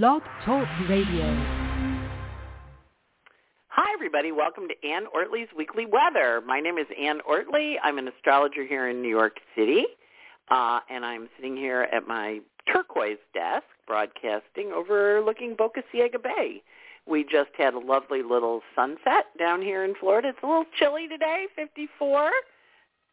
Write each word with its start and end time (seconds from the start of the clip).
Blog 0.00 0.22
Talk 0.46 0.66
Radio. 0.88 1.26
Hi, 3.68 3.92
everybody. 3.92 4.32
Welcome 4.32 4.66
to 4.68 4.88
Anne 4.88 5.04
Ortelee's 5.14 5.50
Weekly 5.54 5.84
Weather. 5.84 6.40
My 6.46 6.60
name 6.60 6.78
is 6.78 6.86
Ann 6.98 7.20
Ortley. 7.30 7.74
I'm 7.82 7.98
an 7.98 8.08
astrologer 8.08 8.64
here 8.64 8.88
in 8.88 9.02
New 9.02 9.10
York 9.10 9.36
City, 9.54 9.84
uh, 10.50 10.80
and 10.88 11.04
I'm 11.04 11.28
sitting 11.36 11.58
here 11.58 11.82
at 11.92 12.08
my 12.08 12.38
turquoise 12.72 13.18
desk 13.34 13.66
broadcasting 13.86 14.72
overlooking 14.74 15.56
Boca 15.58 15.82
Ciega 15.92 16.18
Bay. 16.18 16.62
We 17.06 17.24
just 17.24 17.50
had 17.58 17.74
a 17.74 17.78
lovely 17.78 18.22
little 18.22 18.62
sunset 18.74 19.26
down 19.38 19.60
here 19.60 19.84
in 19.84 19.94
Florida. 20.00 20.28
It's 20.28 20.38
a 20.42 20.46
little 20.46 20.64
chilly 20.78 21.06
today, 21.06 21.48
54. 21.54 22.30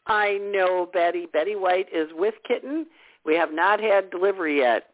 I 0.07 0.37
know 0.37 0.89
Betty. 0.93 1.25
Betty 1.25 1.57
White 1.57 1.87
is 1.93 2.07
with 2.13 2.35
Kitten. 2.47 2.85
We 3.25 3.35
have 3.35 3.51
not 3.51 3.81
had 3.81 4.11
delivery 4.11 4.59
yet, 4.59 4.88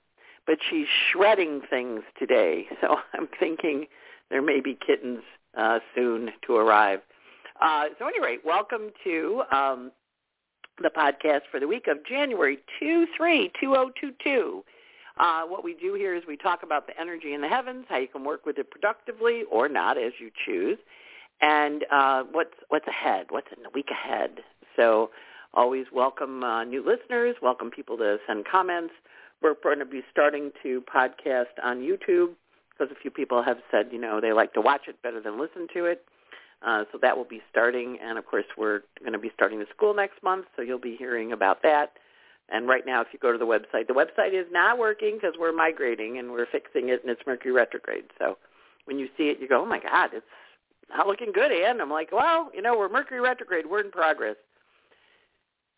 but 0.45 0.57
she's 0.69 0.87
shredding 1.11 1.61
things 1.69 2.01
today. 2.17 2.67
So 2.81 2.97
I'm 3.13 3.27
thinking 3.39 3.87
there 4.29 4.41
may 4.41 4.59
be 4.61 4.77
kittens 4.85 5.21
uh, 5.57 5.79
soon 5.95 6.31
to 6.45 6.55
arrive. 6.55 6.99
Uh, 7.61 7.85
so 7.97 8.07
anyway, 8.07 8.37
welcome 8.45 8.91
to 9.03 9.43
um, 9.51 9.91
the 10.81 10.89
podcast 10.89 11.41
for 11.49 11.59
the 11.59 11.67
week 11.67 11.87
of 11.87 12.05
January 12.05 12.59
2, 12.79 13.07
3, 13.15 13.51
2022. 13.59 14.63
Uh, 15.17 15.43
what 15.43 15.63
we 15.63 15.73
do 15.73 15.93
here 15.93 16.13
is 16.13 16.23
we 16.27 16.35
talk 16.35 16.63
about 16.63 16.87
the 16.87 16.99
energy 16.99 17.33
in 17.33 17.41
the 17.41 17.47
heavens, 17.47 17.85
how 17.87 17.97
you 17.97 18.07
can 18.07 18.23
work 18.23 18.45
with 18.45 18.57
it 18.57 18.69
productively 18.69 19.43
or 19.49 19.69
not, 19.69 19.97
as 19.97 20.11
you 20.19 20.29
choose, 20.45 20.77
and 21.41 21.85
uh, 21.91 22.23
what's 22.31 22.55
what's 22.67 22.87
ahead, 22.87 23.27
what's 23.29 23.47
in 23.55 23.63
the 23.63 23.69
week 23.73 23.89
ahead. 23.89 24.41
So 24.75 25.11
always 25.55 25.85
welcome 25.93 26.43
uh, 26.43 26.63
new 26.63 26.85
listeners, 26.85 27.35
welcome 27.41 27.71
people 27.71 27.97
to 27.97 28.17
send 28.27 28.45
comments. 28.45 28.93
We're 29.41 29.55
going 29.63 29.79
to 29.79 29.85
be 29.85 30.01
starting 30.11 30.51
to 30.63 30.81
podcast 30.81 31.55
on 31.63 31.79
YouTube 31.79 32.33
because 32.69 32.91
a 32.91 32.99
few 32.99 33.09
people 33.09 33.41
have 33.41 33.57
said, 33.71 33.87
you 33.91 33.99
know, 33.99 34.19
they 34.19 34.33
like 34.33 34.53
to 34.53 34.61
watch 34.61 34.81
it 34.87 35.01
better 35.01 35.21
than 35.21 35.39
listen 35.39 35.67
to 35.73 35.85
it. 35.85 36.03
Uh, 36.65 36.83
so 36.91 36.97
that 37.01 37.15
will 37.15 37.25
be 37.25 37.41
starting, 37.51 37.97
and 38.01 38.17
of 38.17 38.25
course 38.25 38.45
we're 38.57 38.81
going 39.01 39.13
to 39.13 39.19
be 39.19 39.31
starting 39.33 39.59
the 39.59 39.65
school 39.75 39.93
next 39.93 40.23
month, 40.23 40.45
so 40.55 40.61
you'll 40.61 40.79
be 40.79 40.95
hearing 40.95 41.31
about 41.31 41.61
that. 41.61 41.93
And 42.49 42.67
right 42.67 42.85
now, 42.85 43.01
if 43.01 43.07
you 43.11 43.19
go 43.19 43.31
to 43.31 43.37
the 43.37 43.45
website, 43.45 43.87
the 43.87 43.93
website 43.93 44.33
is 44.33 44.47
not 44.51 44.77
working 44.77 45.15
because 45.15 45.35
we're 45.39 45.51
migrating 45.51 46.17
and 46.17 46.31
we're 46.31 46.45
fixing 46.45 46.89
it, 46.89 47.01
and 47.01 47.11
it's 47.11 47.21
Mercury 47.27 47.51
retrograde. 47.51 48.05
So 48.17 48.37
when 48.85 48.99
you 48.99 49.09
see 49.17 49.25
it, 49.25 49.39
you 49.39 49.47
go, 49.47 49.61
oh 49.61 49.65
my 49.65 49.79
God, 49.79 50.11
it's 50.13 50.25
not 50.89 51.07
looking 51.07 51.31
good, 51.31 51.51
Anne. 51.51 51.81
I'm 51.81 51.91
like, 51.91 52.11
well, 52.11 52.51
you 52.53 52.61
know, 52.61 52.77
we're 52.77 52.89
Mercury 52.89 53.19
retrograde. 53.19 53.65
We're 53.67 53.81
in 53.81 53.91
progress. 53.91 54.35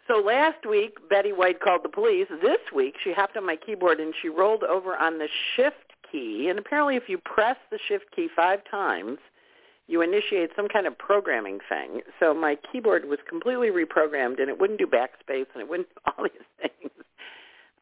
So 0.07 0.19
last 0.19 0.65
week, 0.65 0.97
Betty 1.09 1.33
White 1.33 1.59
called 1.59 1.83
the 1.83 1.89
police. 1.89 2.27
This 2.41 2.59
week, 2.73 2.95
she 3.03 3.11
hopped 3.11 3.35
on 3.35 3.45
my 3.45 3.57
keyboard 3.57 3.99
and 3.99 4.13
she 4.21 4.29
rolled 4.29 4.63
over 4.63 4.95
on 4.95 5.17
the 5.17 5.27
shift 5.55 5.93
key. 6.09 6.47
And 6.49 6.57
apparently, 6.57 6.95
if 6.95 7.09
you 7.09 7.17
press 7.17 7.57
the 7.71 7.79
shift 7.87 8.05
key 8.15 8.29
five 8.33 8.59
times, 8.69 9.17
you 9.87 10.01
initiate 10.01 10.51
some 10.55 10.67
kind 10.67 10.87
of 10.87 10.97
programming 10.97 11.59
thing. 11.67 12.01
So 12.19 12.33
my 12.33 12.57
keyboard 12.71 13.05
was 13.05 13.19
completely 13.27 13.69
reprogrammed, 13.69 14.39
and 14.39 14.49
it 14.49 14.59
wouldn't 14.59 14.79
do 14.79 14.87
backspace, 14.87 15.47
and 15.53 15.61
it 15.61 15.69
wouldn't 15.69 15.87
all 16.05 16.23
these 16.23 16.47
things. 16.61 16.91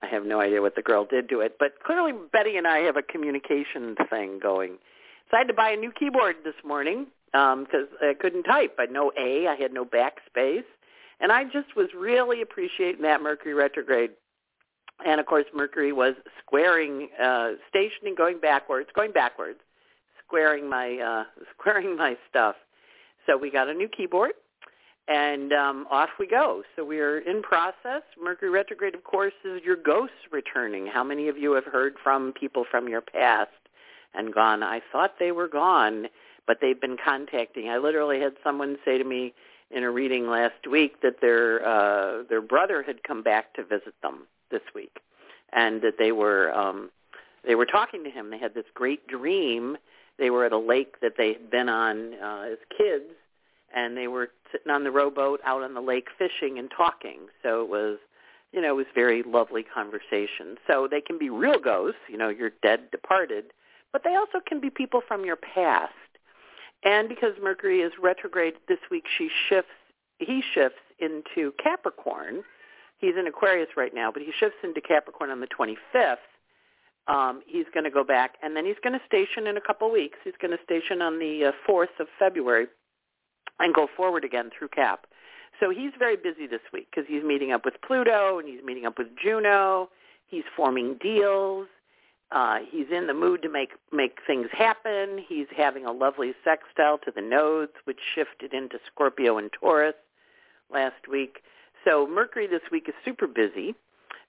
I 0.01 0.07
have 0.07 0.25
no 0.25 0.39
idea 0.39 0.61
what 0.61 0.75
the 0.75 0.83
girl 0.83 1.05
did 1.05 1.29
to 1.29 1.39
it, 1.39 1.57
but 1.59 1.83
clearly 1.83 2.11
Betty 2.31 2.57
and 2.57 2.67
I 2.67 2.79
have 2.79 2.95
a 2.95 3.01
communication 3.01 3.95
thing 4.09 4.39
going. 4.39 4.77
So 5.31 5.37
I 5.37 5.39
had 5.39 5.47
to 5.47 5.53
buy 5.53 5.71
a 5.71 5.75
new 5.75 5.91
keyboard 5.91 6.37
this 6.43 6.53
morning 6.63 7.07
because 7.31 7.87
um, 7.91 7.97
I 8.01 8.13
couldn't 8.19 8.43
type. 8.43 8.75
I 8.77 8.83
had 8.83 8.91
no 8.91 9.11
A, 9.17 9.47
I 9.47 9.55
had 9.55 9.73
no 9.73 9.83
backspace, 9.83 10.63
and 11.19 11.31
I 11.31 11.43
just 11.45 11.75
was 11.75 11.87
really 11.97 12.41
appreciating 12.41 13.01
that 13.03 13.21
Mercury 13.21 13.53
retrograde. 13.53 14.11
And 15.05 15.19
of 15.19 15.25
course, 15.25 15.45
Mercury 15.53 15.91
was 15.91 16.15
squaring, 16.39 17.09
uh, 17.21 17.51
stationing, 17.69 18.15
going 18.15 18.39
backwards, 18.39 18.89
going 18.95 19.11
backwards, 19.11 19.59
squaring 20.25 20.69
my 20.69 20.97
uh, 20.97 21.23
squaring 21.59 21.97
my 21.97 22.17
stuff. 22.29 22.55
So 23.25 23.37
we 23.37 23.51
got 23.51 23.67
a 23.67 23.73
new 23.73 23.87
keyboard, 23.87 24.33
and 25.07 25.51
um, 25.51 25.87
off 25.89 26.09
we 26.19 26.27
go. 26.27 26.63
So 26.75 26.85
we 26.85 26.99
are 26.99 27.19
in 27.19 27.41
process. 27.41 28.03
Mercury 28.21 28.51
retrograde, 28.51 28.95
of 28.95 29.03
course, 29.03 29.33
is 29.43 29.61
your 29.63 29.75
ghosts 29.75 30.15
returning. 30.31 30.87
How 30.87 31.03
many 31.03 31.27
of 31.27 31.37
you 31.37 31.53
have 31.53 31.65
heard 31.65 31.95
from 32.03 32.33
people 32.33 32.65
from 32.69 32.87
your 32.87 33.01
past 33.01 33.49
and 34.13 34.33
gone? 34.33 34.63
I 34.63 34.81
thought 34.91 35.15
they 35.19 35.31
were 35.31 35.47
gone, 35.47 36.05
but 36.47 36.57
they've 36.61 36.79
been 36.79 36.97
contacting. 37.03 37.69
I 37.69 37.77
literally 37.77 38.19
had 38.19 38.33
someone 38.43 38.77
say 38.85 38.97
to 38.97 39.03
me 39.03 39.33
in 39.71 39.83
a 39.83 39.91
reading 39.91 40.27
last 40.27 40.67
week 40.69 41.01
that 41.01 41.21
their 41.21 41.65
uh, 41.67 42.23
their 42.29 42.41
brother 42.41 42.83
had 42.83 43.03
come 43.03 43.23
back 43.23 43.53
to 43.55 43.63
visit 43.63 43.93
them 44.01 44.27
this 44.51 44.61
week, 44.73 44.99
and 45.53 45.81
that 45.81 45.97
they 45.97 46.11
were 46.11 46.53
um, 46.53 46.89
they 47.45 47.55
were 47.55 47.65
talking 47.65 48.03
to 48.03 48.09
him. 48.09 48.29
They 48.29 48.39
had 48.39 48.53
this 48.53 48.65
great 48.73 49.07
dream. 49.07 49.77
They 50.17 50.29
were 50.29 50.45
at 50.45 50.51
a 50.51 50.57
lake 50.57 50.99
that 51.01 51.13
they 51.17 51.33
had 51.33 51.49
been 51.49 51.69
on 51.69 52.13
uh, 52.15 52.47
as 52.51 52.57
kids, 52.77 53.11
and 53.75 53.97
they 53.97 54.07
were 54.07 54.29
sitting 54.51 54.71
on 54.71 54.83
the 54.83 54.91
rowboat 54.91 55.41
out 55.45 55.63
on 55.63 55.73
the 55.73 55.81
lake 55.81 56.07
fishing 56.17 56.57
and 56.57 56.71
talking. 56.75 57.27
So 57.43 57.61
it 57.61 57.69
was, 57.69 57.97
you 58.53 58.61
know, 58.61 58.69
it 58.69 58.75
was 58.75 58.85
very 58.95 59.23
lovely 59.23 59.63
conversation. 59.63 60.57
So 60.67 60.87
they 60.89 61.01
can 61.01 61.17
be 61.17 61.29
real 61.29 61.59
ghosts, 61.59 61.99
you 62.07 62.17
know, 62.17 62.29
your 62.29 62.51
dead 62.61 62.91
departed, 62.91 63.45
but 63.91 64.03
they 64.03 64.15
also 64.15 64.39
can 64.45 64.61
be 64.61 64.69
people 64.69 65.01
from 65.05 65.25
your 65.25 65.35
past. 65.35 65.93
And 66.85 67.09
because 67.09 67.33
Mercury 67.41 67.81
is 67.81 67.91
retrograde 68.01 68.53
this 68.67 68.77
week, 68.89 69.05
she 69.17 69.29
shifts. 69.49 69.71
He 70.19 70.41
shifts 70.53 70.79
into 70.99 71.51
Capricorn. 71.61 72.43
He's 72.99 73.15
in 73.19 73.27
Aquarius 73.27 73.69
right 73.75 73.93
now, 73.93 74.11
but 74.11 74.21
he 74.21 74.31
shifts 74.39 74.59
into 74.63 74.79
Capricorn 74.79 75.29
on 75.29 75.41
the 75.41 75.47
25th. 75.47 76.17
Um, 77.07 77.41
he's 77.45 77.65
going 77.73 77.83
to 77.83 77.91
go 77.91 78.03
back, 78.03 78.35
and 78.41 78.55
then 78.55 78.65
he's 78.65 78.77
going 78.83 78.97
to 78.97 79.05
station 79.05 79.47
in 79.47 79.57
a 79.57 79.61
couple 79.61 79.91
weeks. 79.91 80.17
He's 80.23 80.33
going 80.41 80.55
to 80.57 80.63
station 80.63 81.01
on 81.01 81.19
the 81.19 81.45
uh, 81.45 81.51
4th 81.69 81.99
of 81.99 82.07
February 82.17 82.67
and 83.59 83.73
go 83.73 83.87
forward 83.95 84.23
again 84.23 84.49
through 84.57 84.69
Cap. 84.69 85.05
So 85.59 85.69
he's 85.69 85.91
very 85.97 86.17
busy 86.17 86.47
this 86.47 86.61
week 86.73 86.87
because 86.89 87.07
he's 87.07 87.23
meeting 87.23 87.51
up 87.51 87.63
with 87.63 87.75
Pluto 87.85 88.39
and 88.39 88.47
he's 88.47 88.63
meeting 88.63 88.85
up 88.85 88.97
with 88.97 89.07
Juno. 89.21 89.89
He's 90.27 90.43
forming 90.55 90.97
deals. 91.01 91.67
Uh, 92.31 92.59
he's 92.69 92.87
in 92.91 93.07
the 93.07 93.13
mood 93.13 93.41
to 93.43 93.49
make 93.49 93.71
make 93.91 94.17
things 94.25 94.47
happen. 94.51 95.23
He's 95.27 95.47
having 95.55 95.85
a 95.85 95.91
lovely 95.91 96.33
sextile 96.43 96.97
to 96.99 97.11
the 97.11 97.21
nodes, 97.21 97.73
which 97.85 97.99
shifted 98.13 98.53
into 98.53 98.79
Scorpio 98.91 99.37
and 99.37 99.51
Taurus 99.51 99.95
last 100.71 101.07
week. 101.09 101.39
So 101.83 102.07
Mercury 102.07 102.47
this 102.47 102.63
week 102.71 102.85
is 102.87 102.95
super 103.05 103.27
busy, 103.27 103.75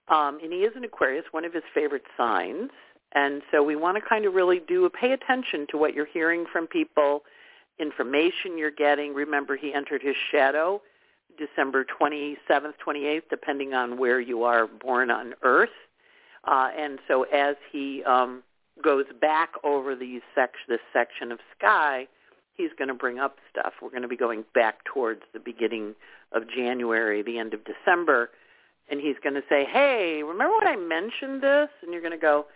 um, 0.08 0.38
and 0.42 0.52
he 0.52 0.60
is 0.60 0.76
an 0.76 0.84
Aquarius, 0.84 1.24
one 1.30 1.44
of 1.44 1.54
his 1.54 1.64
favorite 1.74 2.04
signs. 2.16 2.70
And 3.14 3.40
so 3.50 3.62
we 3.62 3.76
want 3.76 3.96
to 3.96 4.06
kind 4.06 4.26
of 4.26 4.34
really 4.34 4.60
do 4.60 4.88
pay 4.90 5.12
attention 5.12 5.66
to 5.70 5.78
what 5.78 5.94
you're 5.94 6.06
hearing 6.06 6.44
from 6.52 6.66
people, 6.66 7.22
information 7.78 8.58
you're 8.58 8.70
getting. 8.70 9.14
Remember, 9.14 9.56
he 9.56 9.72
entered 9.72 10.02
his 10.02 10.16
shadow 10.30 10.82
December 11.38 11.84
27th, 11.84 12.74
28th, 12.84 13.22
depending 13.30 13.74
on 13.74 13.98
where 13.98 14.20
you 14.20 14.42
are 14.44 14.66
born 14.66 15.10
on 15.10 15.34
Earth. 15.42 15.70
Uh, 16.46 16.68
and 16.78 16.98
so 17.08 17.24
as 17.24 17.56
he 17.72 18.02
um, 18.04 18.42
goes 18.82 19.04
back 19.20 19.52
over 19.64 19.94
these 19.94 20.22
sec- 20.34 20.54
this 20.68 20.80
section 20.92 21.32
of 21.32 21.38
sky, 21.58 22.06
he's 22.54 22.70
going 22.78 22.88
to 22.88 22.94
bring 22.94 23.18
up 23.18 23.36
stuff. 23.50 23.74
We're 23.82 23.90
going 23.90 24.02
to 24.02 24.08
be 24.08 24.16
going 24.16 24.44
back 24.54 24.84
towards 24.84 25.22
the 25.32 25.40
beginning 25.40 25.94
of 26.32 26.44
January, 26.48 27.22
the 27.22 27.38
end 27.38 27.54
of 27.54 27.60
December, 27.64 28.30
and 28.88 29.00
he's 29.00 29.16
going 29.22 29.34
to 29.34 29.42
say, 29.48 29.64
hey, 29.64 30.22
remember 30.22 30.54
when 30.58 30.68
I 30.68 30.76
mentioned 30.76 31.42
this? 31.42 31.68
And 31.82 31.92
you're 31.92 32.02
going 32.02 32.12
to 32.12 32.18
go, 32.18 32.46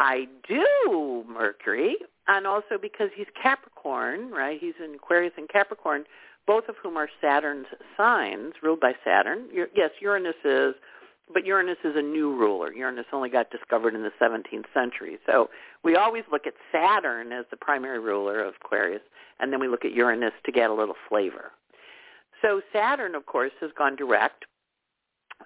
I 0.00 0.26
do, 0.48 1.24
Mercury. 1.28 1.96
And 2.26 2.46
also 2.46 2.78
because 2.80 3.10
he's 3.16 3.26
Capricorn, 3.40 4.30
right? 4.30 4.58
He's 4.60 4.74
in 4.84 4.94
Aquarius 4.94 5.32
and 5.36 5.48
Capricorn, 5.48 6.04
both 6.46 6.68
of 6.68 6.76
whom 6.82 6.96
are 6.96 7.08
Saturn's 7.20 7.66
signs, 7.96 8.54
ruled 8.62 8.80
by 8.80 8.92
Saturn. 9.04 9.48
Yes, 9.52 9.90
Uranus 10.00 10.34
is 10.44 10.74
but 11.32 11.44
Uranus 11.44 11.78
is 11.84 11.94
a 11.96 12.02
new 12.02 12.34
ruler. 12.34 12.72
Uranus 12.72 13.06
only 13.12 13.28
got 13.28 13.50
discovered 13.50 13.94
in 13.94 14.02
the 14.02 14.12
17th 14.20 14.64
century. 14.72 15.18
So 15.26 15.50
we 15.84 15.96
always 15.96 16.24
look 16.30 16.46
at 16.46 16.54
Saturn 16.72 17.32
as 17.32 17.44
the 17.50 17.56
primary 17.56 17.98
ruler 17.98 18.42
of 18.42 18.54
Aquarius, 18.64 19.02
and 19.40 19.52
then 19.52 19.60
we 19.60 19.68
look 19.68 19.84
at 19.84 19.92
Uranus 19.92 20.32
to 20.44 20.52
get 20.52 20.70
a 20.70 20.74
little 20.74 20.96
flavor. 21.08 21.52
So 22.42 22.60
Saturn, 22.72 23.14
of 23.14 23.26
course, 23.26 23.52
has 23.60 23.70
gone 23.76 23.96
direct, 23.96 24.44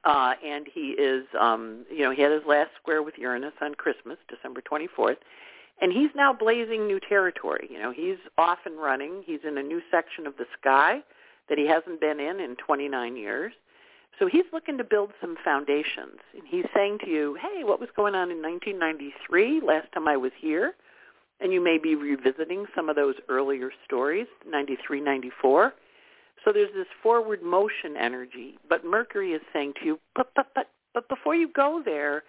uh, 0.04 0.34
and 0.44 0.66
he 0.72 0.90
is, 0.90 1.24
um, 1.40 1.84
you 1.90 2.02
know, 2.02 2.10
he 2.10 2.22
had 2.22 2.32
his 2.32 2.42
last 2.46 2.70
square 2.80 3.02
with 3.02 3.14
Uranus 3.18 3.54
on 3.60 3.74
Christmas, 3.74 4.18
December 4.28 4.62
24th, 4.62 5.16
and 5.80 5.92
he's 5.92 6.10
now 6.14 6.32
blazing 6.32 6.86
new 6.86 7.00
territory. 7.00 7.68
You 7.70 7.78
know, 7.78 7.92
he's 7.92 8.18
off 8.38 8.58
and 8.66 8.78
running. 8.78 9.22
He's 9.24 9.40
in 9.46 9.58
a 9.58 9.62
new 9.62 9.80
section 9.90 10.26
of 10.26 10.36
the 10.36 10.44
sky 10.58 11.00
that 11.48 11.58
he 11.58 11.66
hasn't 11.66 12.00
been 12.00 12.20
in 12.20 12.40
in 12.40 12.56
29 12.56 13.16
years 13.16 13.52
so 14.18 14.26
he's 14.26 14.44
looking 14.52 14.78
to 14.78 14.84
build 14.84 15.12
some 15.20 15.36
foundations. 15.44 16.18
And 16.34 16.42
he's 16.46 16.66
saying 16.74 16.98
to 17.04 17.08
you, 17.10 17.36
hey, 17.40 17.64
what 17.64 17.80
was 17.80 17.88
going 17.96 18.14
on 18.14 18.30
in 18.30 18.42
1993, 18.42 19.60
last 19.66 19.90
time 19.92 20.06
I 20.06 20.16
was 20.16 20.32
here? 20.38 20.74
And 21.40 21.52
you 21.52 21.60
may 21.62 21.78
be 21.78 21.94
revisiting 21.94 22.66
some 22.74 22.88
of 22.88 22.96
those 22.96 23.16
earlier 23.28 23.70
stories, 23.84 24.26
93, 24.48 25.00
94. 25.00 25.74
So 26.44 26.52
there's 26.52 26.72
this 26.74 26.86
forward 27.02 27.42
motion 27.42 27.96
energy. 27.98 28.58
But 28.68 28.84
Mercury 28.84 29.32
is 29.32 29.42
saying 29.52 29.74
to 29.80 29.84
you, 29.86 30.00
but, 30.14 30.30
but, 30.36 30.48
but, 30.54 30.68
but 30.94 31.08
before 31.08 31.34
you 31.34 31.48
go 31.48 31.82
there, 31.84 32.22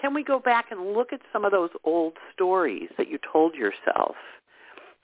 Can 0.00 0.12
we 0.14 0.22
go 0.22 0.38
back 0.38 0.66
and 0.70 0.92
look 0.92 1.12
at 1.12 1.20
some 1.32 1.44
of 1.44 1.52
those 1.52 1.70
old 1.84 2.14
stories 2.32 2.90
that 2.98 3.08
you 3.08 3.18
told 3.32 3.54
yourself? 3.54 4.16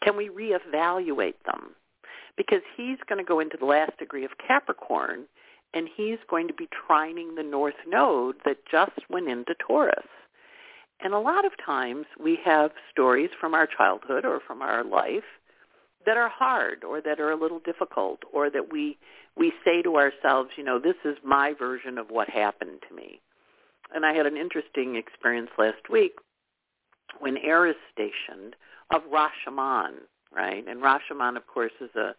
Can 0.02 0.16
we 0.16 0.28
reevaluate 0.28 1.34
them? 1.46 1.70
Because 2.36 2.62
he's 2.76 2.98
going 3.08 3.18
to 3.18 3.24
go 3.26 3.40
into 3.40 3.56
the 3.58 3.64
last 3.64 3.98
degree 3.98 4.24
of 4.24 4.32
Capricorn 4.46 5.24
and 5.74 5.88
he's 5.96 6.18
going 6.28 6.48
to 6.48 6.54
be 6.54 6.68
trining 6.68 7.36
the 7.36 7.42
north 7.42 7.74
node 7.86 8.36
that 8.44 8.66
just 8.70 9.08
went 9.08 9.28
into 9.28 9.54
Taurus. 9.66 10.06
And 11.02 11.14
a 11.14 11.18
lot 11.18 11.44
of 11.44 11.52
times 11.64 12.06
we 12.22 12.38
have 12.44 12.70
stories 12.90 13.30
from 13.40 13.54
our 13.54 13.66
childhood 13.66 14.24
or 14.24 14.40
from 14.46 14.62
our 14.62 14.84
life 14.84 15.24
that 16.06 16.16
are 16.16 16.28
hard 16.28 16.84
or 16.84 17.00
that 17.00 17.20
are 17.20 17.30
a 17.30 17.40
little 17.40 17.60
difficult 17.60 18.20
or 18.32 18.50
that 18.50 18.72
we 18.72 18.98
we 19.36 19.52
say 19.64 19.80
to 19.82 19.96
ourselves, 19.96 20.50
you 20.56 20.64
know, 20.64 20.78
this 20.78 20.96
is 21.04 21.16
my 21.24 21.54
version 21.58 21.96
of 21.96 22.10
what 22.10 22.28
happened 22.28 22.80
to 22.88 22.94
me. 22.94 23.20
And 23.94 24.04
I 24.04 24.12
had 24.12 24.26
an 24.26 24.36
interesting 24.36 24.96
experience 24.96 25.50
last 25.58 25.88
week 25.90 26.12
when 27.18 27.38
Eris 27.38 27.76
stationed 27.92 28.56
of 28.94 29.02
Rashomon, 29.10 29.92
right? 30.34 30.64
And 30.68 30.82
Rashomon, 30.82 31.36
of 31.36 31.46
course, 31.46 31.72
is 31.80 31.94
a 31.96 32.14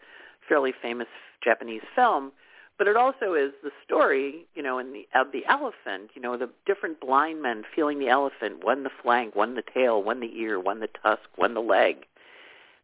fairly 0.50 0.74
famous 0.82 1.08
Japanese 1.44 1.84
film, 1.96 2.32
but 2.78 2.88
it 2.88 2.96
also 2.96 3.34
is 3.34 3.52
the 3.64 3.72
story, 3.86 4.46
you 4.56 4.64
know, 4.64 4.80
in 4.80 4.94
the 4.94 5.08
of 5.14 5.32
the 5.32 5.46
elephant, 5.46 6.12
you 6.16 6.22
know, 6.22 6.38
the 6.38 6.50
different 6.66 7.00
blind 7.00 7.42
men 7.42 7.64
feeling 7.76 8.00
the 8.00 8.10
elephant, 8.10 8.64
one 8.64 8.84
the 8.84 8.90
flank, 9.02 9.36
one 9.36 9.56
the 9.56 9.64
tail, 9.74 10.02
one 10.02 10.20
the 10.20 10.36
ear, 10.36 10.60
one 10.60 10.80
the 10.80 10.90
tusk, 11.02 11.24
one 11.36 11.54
the 11.54 11.62
leg. 11.62 12.06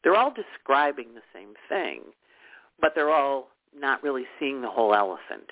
They're 0.03 0.15
all 0.15 0.33
describing 0.33 1.13
the 1.13 1.21
same 1.33 1.55
thing, 1.67 2.01
but 2.79 2.93
they're 2.95 3.11
all 3.11 3.49
not 3.77 4.01
really 4.03 4.25
seeing 4.39 4.61
the 4.61 4.69
whole 4.69 4.93
elephant. 4.93 5.49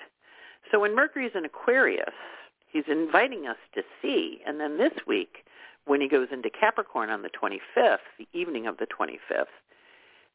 So 0.70 0.80
when 0.80 0.94
Mercury's 0.94 1.32
in 1.34 1.44
Aquarius, 1.44 2.14
he's 2.70 2.84
inviting 2.88 3.46
us 3.46 3.56
to 3.74 3.82
see. 4.00 4.40
And 4.46 4.60
then 4.60 4.78
this 4.78 4.92
week, 5.06 5.44
when 5.86 6.00
he 6.00 6.08
goes 6.08 6.28
into 6.30 6.50
Capricorn 6.50 7.10
on 7.10 7.22
the 7.22 7.30
25th, 7.30 7.98
the 8.18 8.28
evening 8.32 8.66
of 8.66 8.76
the 8.78 8.86
25th, 8.86 9.46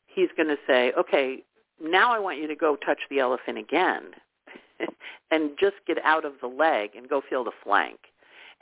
he's 0.07 0.29
going 0.35 0.49
to 0.49 0.57
say, 0.67 0.91
okay, 0.97 1.43
now 1.81 2.13
I 2.13 2.19
want 2.19 2.39
you 2.39 2.47
to 2.47 2.55
go 2.55 2.75
touch 2.75 2.99
the 3.09 3.19
elephant 3.19 3.57
again 3.57 4.11
and 5.31 5.51
just 5.59 5.75
get 5.87 5.97
out 6.03 6.25
of 6.25 6.33
the 6.41 6.47
leg 6.47 6.91
and 6.95 7.09
go 7.09 7.21
feel 7.27 7.43
the 7.43 7.51
flank 7.63 7.99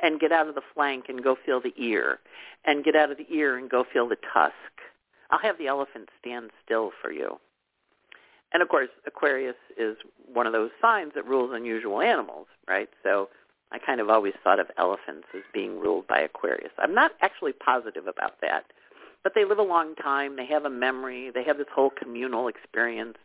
and 0.01 0.19
get 0.19 0.31
out 0.31 0.47
of 0.47 0.55
the 0.55 0.61
flank 0.73 1.05
and 1.09 1.23
go 1.23 1.35
feel 1.45 1.61
the 1.61 1.73
ear 1.77 2.19
and 2.65 2.83
get 2.83 2.95
out 2.95 3.11
of 3.11 3.17
the 3.17 3.27
ear 3.29 3.57
and 3.57 3.69
go 3.69 3.83
feel 3.91 4.07
the 4.07 4.17
tusk. 4.33 4.53
I'll 5.29 5.39
have 5.39 5.57
the 5.57 5.67
elephant 5.67 6.09
stand 6.19 6.51
still 6.63 6.91
for 7.01 7.11
you. 7.11 7.39
And 8.53 8.61
of 8.61 8.69
course, 8.69 8.89
Aquarius 9.07 9.55
is 9.77 9.95
one 10.31 10.45
of 10.45 10.53
those 10.53 10.71
signs 10.81 11.13
that 11.15 11.25
rules 11.25 11.51
unusual 11.53 12.01
animals, 12.01 12.47
right? 12.67 12.89
So 13.03 13.29
I 13.71 13.79
kind 13.79 14.01
of 14.01 14.09
always 14.09 14.33
thought 14.43 14.59
of 14.59 14.67
elephants 14.77 15.27
as 15.33 15.43
being 15.53 15.79
ruled 15.79 16.07
by 16.07 16.19
Aquarius. 16.19 16.71
I'm 16.77 16.93
not 16.93 17.11
actually 17.21 17.53
positive 17.53 18.07
about 18.07 18.41
that, 18.41 18.65
but 19.23 19.33
they 19.35 19.45
live 19.45 19.59
a 19.59 19.63
long 19.63 19.95
time. 19.95 20.35
They 20.35 20.45
have 20.47 20.65
a 20.65 20.69
memory. 20.69 21.31
They 21.33 21.43
have 21.43 21.57
this 21.57 21.67
whole 21.73 21.91
communal 21.91 22.47
experience. 22.47 23.17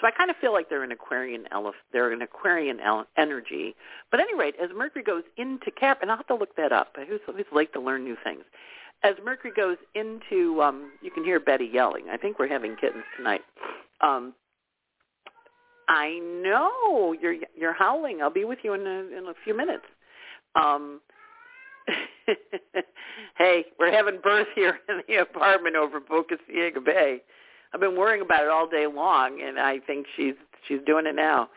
So 0.00 0.06
I 0.06 0.10
kind 0.10 0.30
of 0.30 0.36
feel 0.36 0.52
like 0.52 0.68
they're 0.68 0.82
an 0.82 0.92
Aquarian 0.92 1.44
elephant. 1.52 1.82
They're 1.92 2.12
an 2.12 2.20
Aquarian 2.20 2.80
el- 2.80 3.06
energy. 3.16 3.74
But 4.10 4.20
at 4.20 4.26
any 4.28 4.38
rate, 4.38 4.54
as 4.62 4.70
Mercury 4.76 5.02
goes 5.02 5.22
into 5.36 5.70
Cap, 5.70 6.02
and 6.02 6.10
I'll 6.10 6.18
have 6.18 6.26
to 6.26 6.34
look 6.34 6.54
that 6.56 6.72
up. 6.72 6.96
I 6.96 7.06
always 7.28 7.46
like 7.52 7.72
to 7.72 7.80
learn 7.80 8.04
new 8.04 8.16
things. 8.22 8.42
As 9.02 9.14
Mercury 9.24 9.52
goes 9.54 9.76
into, 9.94 10.62
um, 10.62 10.90
you 11.02 11.10
can 11.10 11.24
hear 11.24 11.40
Betty 11.40 11.68
yelling. 11.72 12.06
I 12.10 12.16
think 12.16 12.38
we're 12.38 12.48
having 12.48 12.76
kittens 12.76 13.04
tonight. 13.16 13.42
Um, 14.00 14.34
I 15.88 16.18
know 16.18 17.14
you're 17.18 17.36
you're 17.56 17.72
howling. 17.72 18.20
I'll 18.20 18.30
be 18.30 18.44
with 18.44 18.58
you 18.64 18.74
in 18.74 18.80
a, 18.80 19.18
in 19.18 19.26
a 19.28 19.34
few 19.44 19.56
minutes. 19.56 19.84
Um, 20.54 21.00
hey, 23.36 23.64
we're 23.78 23.92
having 23.92 24.20
birth 24.22 24.48
here 24.54 24.80
in 24.88 25.02
the 25.08 25.16
apartment 25.16 25.76
over 25.76 26.00
Boca 26.00 26.36
Ciega 26.48 26.80
Bay. 26.84 27.22
I've 27.72 27.80
been 27.80 27.96
worrying 27.96 28.22
about 28.22 28.42
it 28.42 28.50
all 28.50 28.68
day 28.68 28.86
long, 28.86 29.40
and 29.42 29.58
I 29.58 29.80
think 29.80 30.06
she's 30.16 30.34
she's 30.66 30.80
doing 30.86 31.06
it 31.06 31.14
now. 31.14 31.48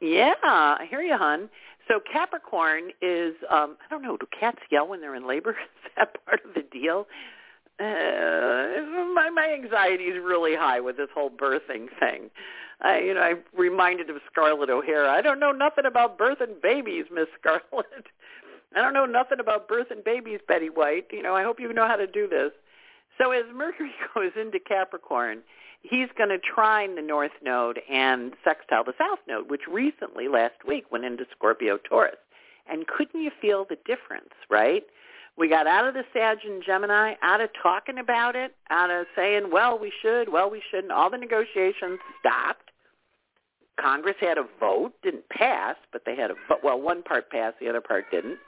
Yeah, 0.00 0.34
I 0.42 0.86
hear 0.88 1.02
you, 1.02 1.16
hon. 1.16 1.48
So 1.88 2.00
Capricorn 2.10 2.90
is 3.00 3.34
um 3.50 3.76
I 3.84 3.90
don't 3.90 4.02
know, 4.02 4.16
do 4.16 4.26
cats 4.38 4.58
yell 4.70 4.88
when 4.88 5.00
they're 5.00 5.14
in 5.14 5.26
labor? 5.26 5.50
Is 5.84 5.92
that 5.96 6.24
part 6.24 6.40
of 6.44 6.54
the 6.54 6.62
deal? 6.62 7.06
Uh, 7.80 8.80
my 9.14 9.30
my 9.34 9.52
anxiety 9.52 10.04
is 10.04 10.22
really 10.22 10.54
high 10.54 10.80
with 10.80 10.96
this 10.96 11.08
whole 11.14 11.30
birthing 11.30 11.86
thing. 11.98 12.30
I, 12.80 12.98
you 12.98 13.14
know, 13.14 13.20
I'm 13.20 13.38
reminded 13.56 14.10
of 14.10 14.16
Scarlett 14.30 14.70
O'Hara. 14.70 15.10
I 15.10 15.22
don't 15.22 15.38
know 15.38 15.52
nothing 15.52 15.86
about 15.86 16.18
birthing 16.18 16.60
babies, 16.62 17.04
Miss 17.12 17.28
Scarlett. 17.40 18.06
I 18.76 18.82
don't 18.82 18.94
know 18.94 19.06
nothing 19.06 19.40
about 19.40 19.68
birth 19.68 19.88
and 19.90 20.02
babies, 20.04 20.40
Betty 20.46 20.68
White. 20.68 21.06
You 21.10 21.22
know, 21.22 21.34
I 21.34 21.42
hope 21.42 21.60
you 21.60 21.72
know 21.72 21.86
how 21.86 21.96
to 21.96 22.06
do 22.06 22.28
this. 22.28 22.52
So 23.18 23.32
as 23.32 23.44
Mercury 23.54 23.92
goes 24.14 24.32
into 24.40 24.58
Capricorn, 24.58 25.42
he's 25.82 26.08
going 26.16 26.30
to 26.30 26.38
trine 26.38 26.96
the 26.96 27.02
North 27.02 27.32
Node 27.42 27.80
and 27.90 28.32
sextile 28.44 28.84
the 28.84 28.94
South 28.98 29.18
Node, 29.28 29.50
which 29.50 29.62
recently, 29.70 30.28
last 30.28 30.64
week, 30.66 30.90
went 30.90 31.04
into 31.04 31.26
Scorpio 31.36 31.78
Taurus. 31.78 32.16
And 32.70 32.86
couldn't 32.86 33.20
you 33.20 33.30
feel 33.40 33.66
the 33.68 33.76
difference, 33.84 34.30
right? 34.48 34.84
We 35.36 35.48
got 35.48 35.66
out 35.66 35.88
of 35.88 35.94
the 35.94 36.04
Sag 36.12 36.38
and 36.44 36.62
Gemini, 36.64 37.14
out 37.22 37.40
of 37.40 37.50
talking 37.60 37.98
about 37.98 38.36
it, 38.36 38.54
out 38.70 38.90
of 38.90 39.06
saying, 39.16 39.50
well, 39.50 39.78
we 39.78 39.92
should, 40.02 40.30
well, 40.30 40.50
we 40.50 40.62
shouldn't. 40.70 40.92
All 40.92 41.10
the 41.10 41.16
negotiations 41.16 41.98
stopped. 42.20 42.70
Congress 43.80 44.16
had 44.20 44.36
a 44.36 44.44
vote, 44.60 44.92
didn't 45.02 45.28
pass, 45.30 45.76
but 45.90 46.02
they 46.04 46.14
had 46.14 46.30
a 46.30 46.34
vote. 46.48 46.60
Well, 46.62 46.80
one 46.80 47.02
part 47.02 47.30
passed, 47.30 47.56
the 47.60 47.68
other 47.68 47.80
part 47.80 48.10
didn't. 48.10 48.38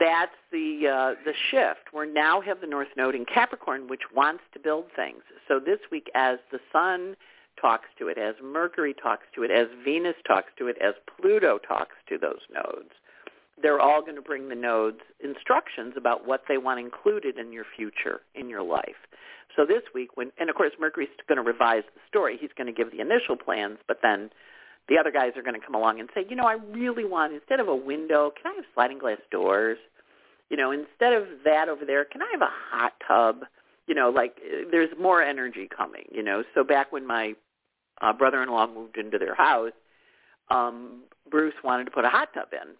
That's 0.00 0.32
the 0.50 0.88
uh, 0.88 1.14
the 1.24 1.34
shift. 1.50 1.92
We 1.94 2.10
now 2.10 2.40
have 2.40 2.60
the 2.60 2.66
North 2.66 2.88
Node 2.96 3.14
in 3.14 3.24
Capricorn, 3.24 3.88
which 3.88 4.02
wants 4.14 4.42
to 4.54 4.58
build 4.58 4.86
things. 4.96 5.22
So 5.46 5.60
this 5.60 5.78
week, 5.90 6.10
as 6.14 6.38
the 6.50 6.58
Sun 6.72 7.16
talks 7.60 7.88
to 7.98 8.08
it, 8.08 8.18
as 8.18 8.34
Mercury 8.42 8.94
talks 8.94 9.26
to 9.34 9.42
it, 9.42 9.50
as 9.50 9.68
Venus 9.84 10.16
talks 10.26 10.48
to 10.58 10.66
it, 10.68 10.76
as 10.82 10.94
Pluto 11.06 11.58
talks 11.58 11.94
to 12.08 12.18
those 12.18 12.40
nodes, 12.52 12.90
they're 13.62 13.80
all 13.80 14.00
going 14.00 14.16
to 14.16 14.22
bring 14.22 14.48
the 14.48 14.54
nodes 14.54 15.00
instructions 15.22 15.94
about 15.96 16.26
what 16.26 16.44
they 16.48 16.58
want 16.58 16.80
included 16.80 17.38
in 17.38 17.52
your 17.52 17.64
future, 17.76 18.20
in 18.34 18.48
your 18.48 18.62
life. 18.62 19.06
So 19.54 19.64
this 19.64 19.82
week, 19.94 20.16
when 20.16 20.32
and 20.38 20.50
of 20.50 20.56
course 20.56 20.72
Mercury's 20.80 21.10
going 21.28 21.36
to 21.36 21.42
revise 21.42 21.84
the 21.94 22.00
story. 22.08 22.36
He's 22.40 22.50
going 22.56 22.66
to 22.66 22.72
give 22.72 22.90
the 22.90 23.00
initial 23.00 23.36
plans, 23.36 23.78
but 23.86 23.98
then 24.02 24.30
the 24.88 24.98
other 24.98 25.10
guys 25.10 25.32
are 25.36 25.42
going 25.42 25.58
to 25.58 25.64
come 25.64 25.74
along 25.74 26.00
and 26.00 26.08
say, 26.14 26.24
you 26.28 26.36
know, 26.36 26.44
I 26.44 26.54
really 26.54 27.04
want 27.04 27.32
instead 27.32 27.60
of 27.60 27.68
a 27.68 27.74
window, 27.74 28.30
can 28.30 28.52
I 28.52 28.56
have 28.56 28.64
sliding 28.74 28.98
glass 28.98 29.18
doors? 29.30 29.78
You 30.50 30.56
know, 30.56 30.72
instead 30.72 31.14
of 31.14 31.26
that 31.44 31.68
over 31.68 31.84
there, 31.84 32.04
can 32.04 32.22
I 32.22 32.28
have 32.32 32.42
a 32.42 32.50
hot 32.70 32.92
tub? 33.06 33.44
You 33.86 33.94
know, 33.94 34.10
like 34.10 34.36
there's 34.70 34.90
more 35.00 35.22
energy 35.22 35.68
coming. 35.74 36.04
You 36.12 36.22
know, 36.22 36.44
so 36.54 36.64
back 36.64 36.92
when 36.92 37.06
my 37.06 37.34
uh, 38.00 38.12
brother-in-law 38.12 38.68
moved 38.68 38.98
into 38.98 39.18
their 39.18 39.34
house, 39.34 39.72
um, 40.50 41.04
Bruce 41.30 41.54
wanted 41.64 41.84
to 41.84 41.90
put 41.90 42.04
a 42.04 42.10
hot 42.10 42.34
tub 42.34 42.48
in, 42.52 42.74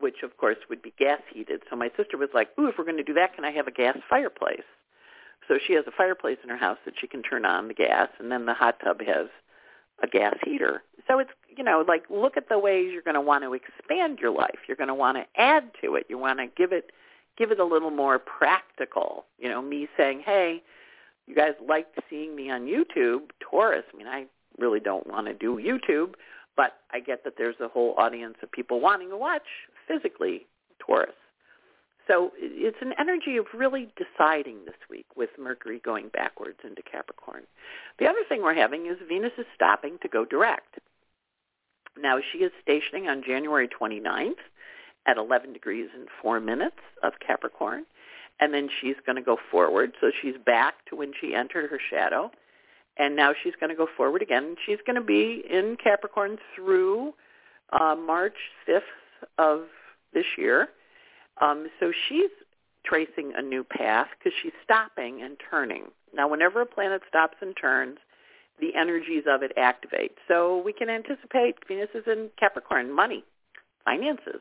which 0.00 0.22
of 0.22 0.36
course 0.38 0.56
would 0.70 0.80
be 0.80 0.94
gas 0.98 1.20
heated. 1.32 1.62
So 1.68 1.76
my 1.76 1.90
sister 1.96 2.16
was 2.16 2.30
like, 2.32 2.48
"Ooh, 2.58 2.68
if 2.68 2.76
we're 2.78 2.84
going 2.84 2.96
to 2.96 3.04
do 3.04 3.14
that, 3.14 3.34
can 3.34 3.44
I 3.44 3.50
have 3.50 3.66
a 3.66 3.72
gas 3.72 3.98
fireplace?" 4.08 4.64
So 5.48 5.58
she 5.64 5.74
has 5.74 5.84
a 5.86 5.92
fireplace 5.92 6.38
in 6.42 6.48
her 6.48 6.56
house 6.56 6.78
that 6.86 6.94
she 6.98 7.06
can 7.06 7.22
turn 7.22 7.44
on 7.44 7.68
the 7.68 7.74
gas, 7.74 8.08
and 8.18 8.32
then 8.32 8.46
the 8.46 8.54
hot 8.54 8.80
tub 8.82 9.00
has 9.02 9.28
a 10.02 10.06
gas 10.06 10.36
heater. 10.44 10.82
So 11.08 11.18
it's, 11.18 11.30
you 11.56 11.64
know, 11.64 11.84
like 11.86 12.04
look 12.10 12.36
at 12.36 12.48
the 12.48 12.58
ways 12.58 12.90
you're 12.92 13.02
going 13.02 13.14
to 13.14 13.20
want 13.20 13.44
to 13.44 13.54
expand 13.54 14.18
your 14.18 14.30
life. 14.30 14.58
You're 14.66 14.76
going 14.76 14.88
to 14.88 14.94
want 14.94 15.16
to 15.18 15.40
add 15.40 15.70
to 15.82 15.94
it. 15.94 16.06
You 16.08 16.18
want 16.18 16.38
to 16.38 16.46
give 16.46 16.72
it 16.72 16.90
give 17.38 17.50
it 17.50 17.60
a 17.60 17.64
little 17.64 17.90
more 17.90 18.18
practical. 18.18 19.26
You 19.38 19.48
know, 19.48 19.62
me 19.62 19.88
saying, 19.96 20.22
"Hey, 20.24 20.62
you 21.26 21.34
guys 21.34 21.52
liked 21.66 21.98
seeing 22.10 22.34
me 22.34 22.50
on 22.50 22.66
YouTube, 22.66 23.30
Taurus." 23.40 23.84
I 23.92 23.96
mean, 23.96 24.06
I 24.06 24.26
really 24.58 24.80
don't 24.80 25.06
want 25.06 25.26
to 25.26 25.34
do 25.34 25.56
YouTube, 25.56 26.14
but 26.56 26.78
I 26.92 27.00
get 27.00 27.24
that 27.24 27.34
there's 27.38 27.60
a 27.60 27.68
whole 27.68 27.94
audience 27.98 28.36
of 28.42 28.50
people 28.50 28.80
wanting 28.80 29.10
to 29.10 29.16
watch 29.16 29.46
physically 29.86 30.46
Taurus. 30.78 31.14
So 32.08 32.30
it's 32.36 32.76
an 32.80 32.92
energy 32.98 33.36
of 33.36 33.46
really 33.52 33.88
deciding 33.96 34.64
this 34.64 34.76
week 34.88 35.06
with 35.16 35.30
Mercury 35.38 35.80
going 35.84 36.08
backwards 36.08 36.58
into 36.62 36.82
Capricorn. 36.82 37.42
The 37.98 38.06
other 38.06 38.20
thing 38.28 38.42
we're 38.42 38.54
having 38.54 38.86
is 38.86 38.96
Venus 39.08 39.32
is 39.38 39.46
stopping 39.54 39.98
to 40.02 40.08
go 40.08 40.24
direct. 40.24 40.78
Now 42.00 42.18
she 42.32 42.38
is 42.38 42.52
stationing 42.62 43.08
on 43.08 43.24
January 43.26 43.68
29th 43.68 44.34
at 45.06 45.16
11 45.16 45.52
degrees 45.52 45.88
and 45.94 46.08
4 46.22 46.40
minutes 46.40 46.76
of 47.02 47.14
Capricorn. 47.26 47.84
And 48.38 48.52
then 48.52 48.68
she's 48.80 48.96
going 49.04 49.16
to 49.16 49.22
go 49.22 49.38
forward. 49.50 49.92
So 50.00 50.10
she's 50.20 50.34
back 50.44 50.84
to 50.90 50.96
when 50.96 51.12
she 51.20 51.34
entered 51.34 51.70
her 51.70 51.80
shadow. 51.90 52.30
And 52.98 53.16
now 53.16 53.32
she's 53.42 53.54
going 53.58 53.70
to 53.70 53.76
go 53.76 53.88
forward 53.96 54.22
again. 54.22 54.56
She's 54.64 54.78
going 54.86 54.96
to 54.96 55.06
be 55.06 55.42
in 55.50 55.76
Capricorn 55.82 56.38
through 56.54 57.14
uh, 57.72 57.96
March 57.96 58.36
5th 58.68 58.80
of 59.38 59.64
this 60.12 60.24
year. 60.36 60.68
Um, 61.40 61.68
so 61.80 61.92
she's 62.08 62.30
tracing 62.84 63.32
a 63.36 63.42
new 63.42 63.64
path 63.64 64.08
because 64.18 64.36
she's 64.42 64.52
stopping 64.62 65.22
and 65.22 65.36
turning. 65.50 65.84
Now, 66.14 66.28
whenever 66.28 66.60
a 66.60 66.66
planet 66.66 67.02
stops 67.08 67.36
and 67.40 67.54
turns, 67.60 67.98
the 68.60 68.74
energies 68.74 69.24
of 69.28 69.42
it 69.42 69.52
activate. 69.56 70.12
So 70.28 70.62
we 70.64 70.72
can 70.72 70.88
anticipate 70.88 71.56
Venus 71.68 71.90
is 71.94 72.04
in 72.06 72.30
Capricorn, 72.38 72.90
money, 72.90 73.24
finances, 73.84 74.40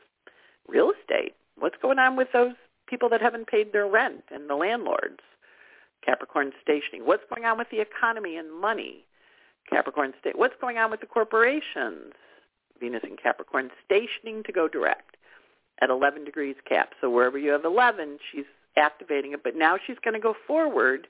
real 0.68 0.92
estate. 0.92 1.36
What's 1.58 1.75
going 1.82 2.00
on 2.00 2.16
with 2.16 2.30
those 2.32 2.54
people 2.88 3.10
that 3.10 3.22
haven't 3.22 3.48
paid 3.48 3.74
their 3.74 3.88
rent 3.88 4.24
and 4.32 4.50
the 4.50 4.56
landlords? 4.56 5.20
Capricorn 6.06 6.52
stationing. 6.62 7.06
What's 7.06 7.24
going 7.34 7.46
on 7.46 7.58
with 7.58 7.70
the 7.72 7.82
economy 7.82 8.38
and 8.38 8.54
money? 8.54 9.06
Capricorn 9.70 10.14
state. 10.20 10.38
What's 10.38 10.54
going 10.62 10.78
on 10.78 10.92
with 10.92 11.00
the 11.00 11.08
corporations? 11.08 12.14
Venus 12.80 13.02
in 13.04 13.18
Capricorn 13.18 13.72
stationing 13.84 14.44
to 14.44 14.52
go 14.52 14.68
direct 14.68 15.14
at 15.82 15.89
11 15.89 16.25
degrees 16.25 16.55
cap. 16.67 16.94
So 17.01 17.10
wherever 17.10 17.38
you 17.38 17.51
have 17.51 17.65
11, 17.65 18.20
she's 18.32 18.46
activating 18.77 19.34
it. 19.34 19.44
But 19.44 19.55
now 19.55 19.77
she's 19.86 19.98
going 20.03 20.13
to 20.13 20.20
go 20.20 20.36
forward 20.48 21.08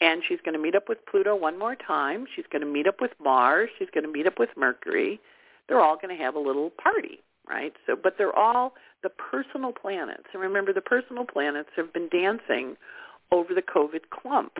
and 0.00 0.22
she's 0.26 0.40
going 0.44 0.54
to 0.54 0.58
meet 0.58 0.74
up 0.74 0.88
with 0.88 0.98
Pluto 1.06 1.36
one 1.36 1.58
more 1.58 1.76
time. 1.76 2.26
She's 2.34 2.46
going 2.50 2.62
to 2.62 2.70
meet 2.70 2.86
up 2.86 3.00
with 3.00 3.12
Mars. 3.22 3.70
She's 3.78 3.88
going 3.94 4.04
to 4.04 4.10
meet 4.10 4.26
up 4.26 4.38
with 4.38 4.50
Mercury. 4.56 5.20
They're 5.68 5.80
all 5.80 5.96
going 5.96 6.16
to 6.16 6.22
have 6.22 6.34
a 6.34 6.40
little 6.40 6.70
party, 6.70 7.20
right? 7.48 7.72
So, 7.86 7.94
but 7.94 8.16
they're 8.18 8.36
all 8.36 8.74
the 9.02 9.10
personal 9.10 9.72
planets. 9.72 10.24
And 10.32 10.42
remember, 10.42 10.72
the 10.72 10.80
personal 10.80 11.24
planets 11.24 11.68
have 11.76 11.92
been 11.92 12.08
dancing 12.08 12.76
over 13.30 13.54
the 13.54 13.62
COVID 13.62 14.10
clump. 14.10 14.58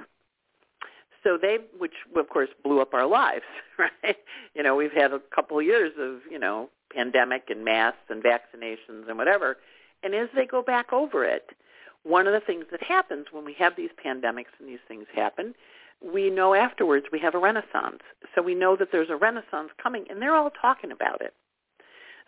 So 1.25 1.39
they, 1.41 1.59
which 1.79 1.93
of 2.17 2.29
course 2.29 2.49
blew 2.65 2.81
up 2.81 2.95
our 2.95 3.07
lives, 3.07 3.45
right? 3.79 4.17
You 4.55 4.63
know, 4.63 4.75
we've 4.75 4.93
had 4.93 5.13
a 5.13 5.21
couple 5.35 5.61
years 5.63 5.93
of, 5.99 6.21
you 6.31 6.39
know, 6.39 6.71
pandemic 6.95 7.45
and 7.49 7.65
masks 7.65 8.09
and 8.09 8.23
vaccinations 8.23 9.09
and 9.09 9.19
whatever. 9.19 9.57
And 10.03 10.15
as 10.15 10.29
they 10.35 10.47
go 10.47 10.63
back 10.63 10.93
over 10.93 11.25
it, 11.25 11.51
one 12.03 12.27
of 12.27 12.33
the 12.33 12.41
things 12.41 12.65
that 12.71 12.83
happens 12.83 13.27
when 13.31 13.45
we 13.45 13.55
have 13.55 13.77
these 13.77 13.91
pandemics 14.05 14.53
and 14.59 14.69
these 14.69 14.81
things 14.89 15.07
happen, 15.15 15.55
we 16.05 16.31
know 16.31 16.55
afterwards 16.55 17.07
we 17.13 17.21
have 17.21 17.35
a 17.35 17.39
renaissance. 17.39 18.03
So 18.35 18.43
we 18.43 18.55
know 18.55 18.77
that 18.77 18.89
there's 18.91 19.11
a 19.11 19.17
renaissance 19.17 19.71
coming, 19.81 20.07
and 20.11 20.21
they're 20.21 20.35
all 20.35 20.51
talking 20.51 20.91
about 20.91 21.21
it. 21.21 21.35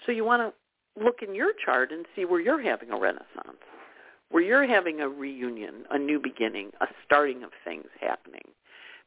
So 0.07 0.13
you 0.13 0.25
want 0.25 0.43
to 0.43 1.03
look 1.03 1.23
in 1.27 1.35
your 1.35 1.53
chart 1.53 1.91
and 1.91 2.07
see 2.15 2.25
where 2.25 2.41
you're 2.41 2.63
having 2.63 2.91
a 2.91 2.99
renaissance, 2.99 3.59
where 4.31 4.43
you're 4.43 4.67
having 4.67 5.01
a 5.01 5.09
reunion, 5.09 5.87
a 5.91 5.99
new 5.99 6.21
beginning, 6.21 6.71
a 6.81 6.87
starting 7.05 7.43
of 7.43 7.51
things 7.65 7.87
happening. 8.01 8.43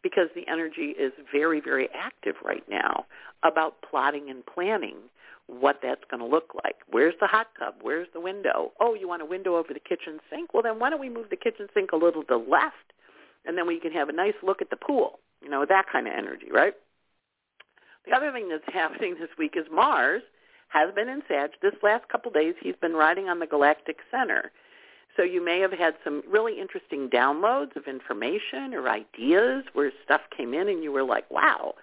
Because 0.04 0.30
the 0.36 0.48
energy 0.48 0.94
is 0.98 1.12
very, 1.32 1.60
very 1.60 1.90
active 1.94 2.36
right 2.44 2.64
now 2.70 3.06
about 3.44 3.82
plotting 3.90 4.30
and 4.30 4.46
planning 4.46 4.96
what 5.48 5.80
that's 5.82 6.04
going 6.12 6.20
to 6.20 6.28
look 6.28 6.54
like. 6.64 6.76
Where's 6.90 7.16
the 7.20 7.28
hot 7.28 7.48
tub? 7.58 7.76
Where's 7.82 8.08
the 8.14 8.20
window? 8.20 8.74
Oh, 8.80 8.94
you 8.94 9.08
want 9.08 9.22
a 9.22 9.26
window 9.26 9.56
over 9.56 9.74
the 9.74 9.80
kitchen 9.80 10.20
sink? 10.30 10.54
Well, 10.54 10.64
then 10.64 10.80
why 10.80 10.90
don't 10.90 11.00
we 11.00 11.10
move 11.10 11.30
the 11.30 11.38
kitchen 11.38 11.68
sink 11.74 11.92
a 11.94 11.96
little 11.96 12.22
to 12.24 12.28
the 12.28 12.38
left, 12.38 12.94
and 13.46 13.58
then 13.58 13.66
we 13.68 13.80
can 13.80 13.92
have 13.94 14.10
a 14.10 14.14
nice 14.14 14.36
look 14.44 14.62
at 14.62 14.70
the 14.70 14.76
pool. 14.76 15.20
You 15.42 15.50
know, 15.50 15.66
that 15.68 15.86
kind 15.92 16.08
of 16.08 16.14
energy, 16.18 16.48
right? 16.52 16.74
The 18.06 18.16
other 18.16 18.32
thing 18.32 18.50
that's 18.50 18.64
happening 18.74 19.16
this 19.20 19.30
week 19.38 19.56
is 19.56 19.66
Mars 19.72 20.22
has 20.70 20.94
been 20.94 21.08
in 21.08 21.22
Sag. 21.28 21.52
This 21.62 21.76
last 21.82 22.10
couple 22.10 22.32
days, 22.32 22.56
he's 22.62 22.76
been 22.82 22.94
riding 22.94 23.30
on 23.30 23.40
the 23.40 23.48
galactic 23.48 24.00
center. 24.12 24.52
So 25.16 25.24
you 25.24 25.44
may 25.44 25.60
have 25.62 25.72
had 25.72 25.96
some 26.04 26.22
really 26.30 26.60
interesting 26.60 27.10
downloads 27.10 27.76
of 27.76 27.88
information 27.88 28.74
or 28.74 28.88
ideas 28.88 29.64
where 29.74 29.92
stuff 30.04 30.22
came 30.36 30.54
in 30.54 30.68
and 30.68 30.84
you 30.84 30.92
were 30.92 31.04
like, 31.04 31.30
wow, 31.32 31.74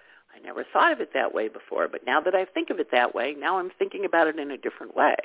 never 0.45 0.65
thought 0.71 0.91
of 0.91 1.01
it 1.01 1.11
that 1.13 1.33
way 1.33 1.47
before, 1.47 1.87
but 1.87 2.05
now 2.05 2.21
that 2.21 2.35
I 2.35 2.45
think 2.45 2.69
of 2.69 2.79
it 2.79 2.91
that 2.91 3.13
way, 3.13 3.35
now 3.37 3.57
I'm 3.57 3.71
thinking 3.77 4.05
about 4.05 4.27
it 4.27 4.39
in 4.39 4.51
a 4.51 4.57
different 4.57 4.95
way. 4.95 5.15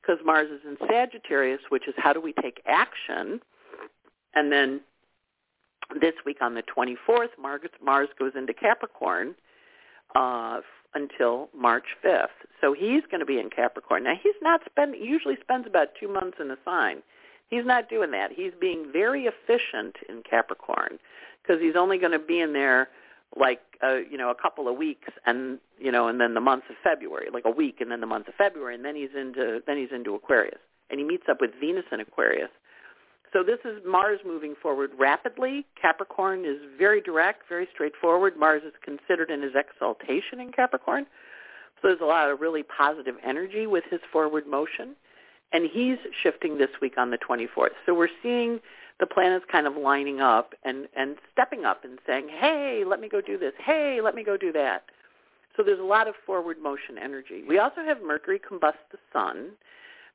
Because 0.00 0.24
Mars 0.24 0.48
is 0.50 0.60
in 0.64 0.76
Sagittarius, 0.88 1.60
which 1.68 1.86
is 1.86 1.94
how 1.96 2.12
do 2.12 2.20
we 2.20 2.32
take 2.32 2.62
action? 2.66 3.40
And 4.34 4.50
then 4.50 4.80
this 6.00 6.14
week 6.24 6.38
on 6.40 6.54
the 6.54 6.62
24th, 6.62 7.30
Mars 7.38 8.08
goes 8.18 8.32
into 8.34 8.54
Capricorn 8.54 9.34
uh, 10.14 10.60
until 10.94 11.48
March 11.54 11.84
5th. 12.04 12.28
So 12.60 12.72
he's 12.72 13.02
going 13.10 13.20
to 13.20 13.26
be 13.26 13.38
in 13.38 13.50
Capricorn. 13.50 14.04
Now 14.04 14.14
he's 14.20 14.34
not 14.42 14.60
spend 14.66 14.94
usually 15.00 15.36
spends 15.40 15.66
about 15.66 15.88
two 15.98 16.08
months 16.08 16.38
in 16.40 16.50
a 16.50 16.56
sign. 16.64 17.02
He's 17.48 17.66
not 17.66 17.88
doing 17.88 18.12
that. 18.12 18.30
He's 18.32 18.52
being 18.60 18.90
very 18.92 19.26
efficient 19.26 19.96
in 20.08 20.22
Capricorn 20.28 20.98
because 21.42 21.60
he's 21.60 21.76
only 21.76 21.98
going 21.98 22.12
to 22.12 22.18
be 22.18 22.40
in 22.40 22.52
there 22.52 22.88
like 23.36 23.60
uh, 23.82 23.98
you 24.10 24.18
know 24.18 24.30
a 24.30 24.34
couple 24.34 24.68
of 24.68 24.76
weeks 24.76 25.08
and 25.26 25.58
you 25.78 25.92
know 25.92 26.08
and 26.08 26.20
then 26.20 26.34
the 26.34 26.40
month 26.40 26.64
of 26.68 26.76
February 26.82 27.28
like 27.32 27.44
a 27.44 27.50
week 27.50 27.80
and 27.80 27.90
then 27.90 28.00
the 28.00 28.06
month 28.06 28.28
of 28.28 28.34
February 28.34 28.74
and 28.74 28.84
then 28.84 28.96
he's 28.96 29.14
into 29.16 29.60
then 29.66 29.76
he's 29.76 29.92
into 29.94 30.14
Aquarius 30.14 30.58
and 30.90 30.98
he 30.98 31.06
meets 31.06 31.24
up 31.28 31.40
with 31.40 31.50
Venus 31.60 31.84
in 31.92 32.00
Aquarius. 32.00 32.50
So 33.32 33.44
this 33.44 33.60
is 33.64 33.80
Mars 33.86 34.18
moving 34.26 34.54
forward 34.60 34.90
rapidly. 34.98 35.64
Capricorn 35.80 36.44
is 36.44 36.58
very 36.76 37.00
direct, 37.00 37.48
very 37.48 37.68
straightforward. 37.72 38.36
Mars 38.36 38.62
is 38.66 38.72
considered 38.82 39.30
in 39.30 39.42
his 39.42 39.52
exaltation 39.54 40.40
in 40.40 40.50
Capricorn. 40.50 41.06
So 41.80 41.88
there's 41.88 42.00
a 42.00 42.06
lot 42.06 42.28
of 42.28 42.40
really 42.40 42.64
positive 42.64 43.14
energy 43.24 43.66
with 43.66 43.84
his 43.88 44.00
forward 44.12 44.46
motion. 44.48 44.96
And 45.52 45.68
he's 45.72 45.98
shifting 46.22 46.58
this 46.58 46.70
week 46.80 46.98
on 46.98 47.10
the 47.10 47.18
24th. 47.18 47.70
So 47.86 47.94
we're 47.94 48.08
seeing 48.22 48.60
the 49.00 49.06
planets 49.06 49.44
kind 49.50 49.66
of 49.66 49.76
lining 49.76 50.20
up 50.20 50.52
and, 50.62 50.86
and 50.94 51.16
stepping 51.32 51.64
up 51.64 51.84
and 51.84 51.98
saying, 52.06 52.28
hey, 52.28 52.84
let 52.86 53.00
me 53.00 53.08
go 53.08 53.20
do 53.20 53.38
this. 53.38 53.52
Hey, 53.58 54.00
let 54.02 54.14
me 54.14 54.22
go 54.22 54.36
do 54.36 54.52
that. 54.52 54.84
So 55.56 55.62
there's 55.64 55.80
a 55.80 55.84
lot 55.84 56.06
of 56.06 56.14
forward 56.24 56.58
motion 56.62 56.98
energy. 57.02 57.42
We 57.48 57.58
also 57.58 57.82
have 57.84 58.02
Mercury 58.02 58.38
combust 58.38 58.84
the 58.92 58.98
sun. 59.12 59.52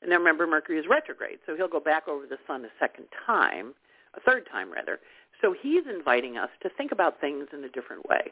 And 0.01 0.11
now 0.11 0.17
remember, 0.17 0.45
Mercury 0.45 0.77
is 0.77 0.85
retrograde, 0.89 1.39
so 1.45 1.55
he'll 1.55 1.67
go 1.67 1.79
back 1.79 2.07
over 2.07 2.25
the 2.27 2.37
sun 2.45 2.63
a 2.63 2.69
second 2.79 3.05
time, 3.25 3.73
a 4.15 4.19
third 4.19 4.47
time 4.51 4.71
rather. 4.71 4.99
So 5.41 5.53
he's 5.59 5.83
inviting 5.89 6.37
us 6.37 6.49
to 6.61 6.69
think 6.69 6.91
about 6.91 7.19
things 7.19 7.47
in 7.53 7.63
a 7.63 7.69
different 7.69 8.07
way. 8.07 8.31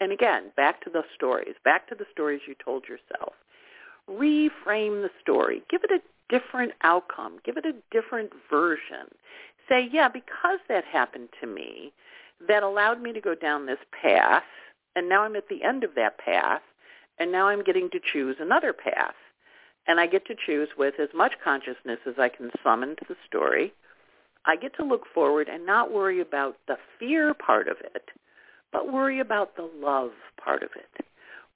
And 0.00 0.10
again, 0.10 0.52
back 0.56 0.82
to 0.82 0.90
the 0.90 1.02
stories, 1.14 1.54
back 1.64 1.88
to 1.88 1.94
the 1.94 2.06
stories 2.10 2.40
you 2.46 2.54
told 2.62 2.84
yourself. 2.88 3.34
Reframe 4.10 5.02
the 5.02 5.10
story. 5.20 5.62
Give 5.70 5.82
it 5.84 5.90
a 5.90 6.00
different 6.28 6.72
outcome. 6.82 7.38
Give 7.44 7.56
it 7.56 7.64
a 7.64 7.74
different 7.92 8.30
version 8.50 9.06
say, 9.72 9.88
yeah, 9.90 10.08
because 10.08 10.58
that 10.68 10.84
happened 10.84 11.28
to 11.40 11.46
me, 11.46 11.92
that 12.46 12.62
allowed 12.62 13.00
me 13.00 13.12
to 13.12 13.20
go 13.20 13.34
down 13.34 13.66
this 13.66 13.78
path, 14.02 14.42
and 14.94 15.08
now 15.08 15.22
I'm 15.22 15.36
at 15.36 15.48
the 15.48 15.62
end 15.62 15.84
of 15.84 15.94
that 15.94 16.18
path, 16.18 16.60
and 17.18 17.32
now 17.32 17.48
I'm 17.48 17.64
getting 17.64 17.88
to 17.90 18.00
choose 18.12 18.36
another 18.38 18.72
path. 18.72 19.14
And 19.86 19.98
I 19.98 20.06
get 20.06 20.26
to 20.26 20.34
choose 20.34 20.68
with 20.76 20.94
as 21.00 21.08
much 21.14 21.32
consciousness 21.42 21.98
as 22.06 22.14
I 22.18 22.28
can 22.28 22.50
summon 22.62 22.90
to 22.96 23.04
the 23.08 23.16
story. 23.26 23.72
I 24.44 24.56
get 24.56 24.76
to 24.76 24.84
look 24.84 25.06
forward 25.12 25.48
and 25.48 25.64
not 25.64 25.92
worry 25.92 26.20
about 26.20 26.56
the 26.68 26.76
fear 26.98 27.32
part 27.34 27.68
of 27.68 27.78
it, 27.94 28.10
but 28.72 28.92
worry 28.92 29.20
about 29.20 29.56
the 29.56 29.68
love 29.80 30.12
part 30.42 30.62
of 30.62 30.70
it. 30.76 31.06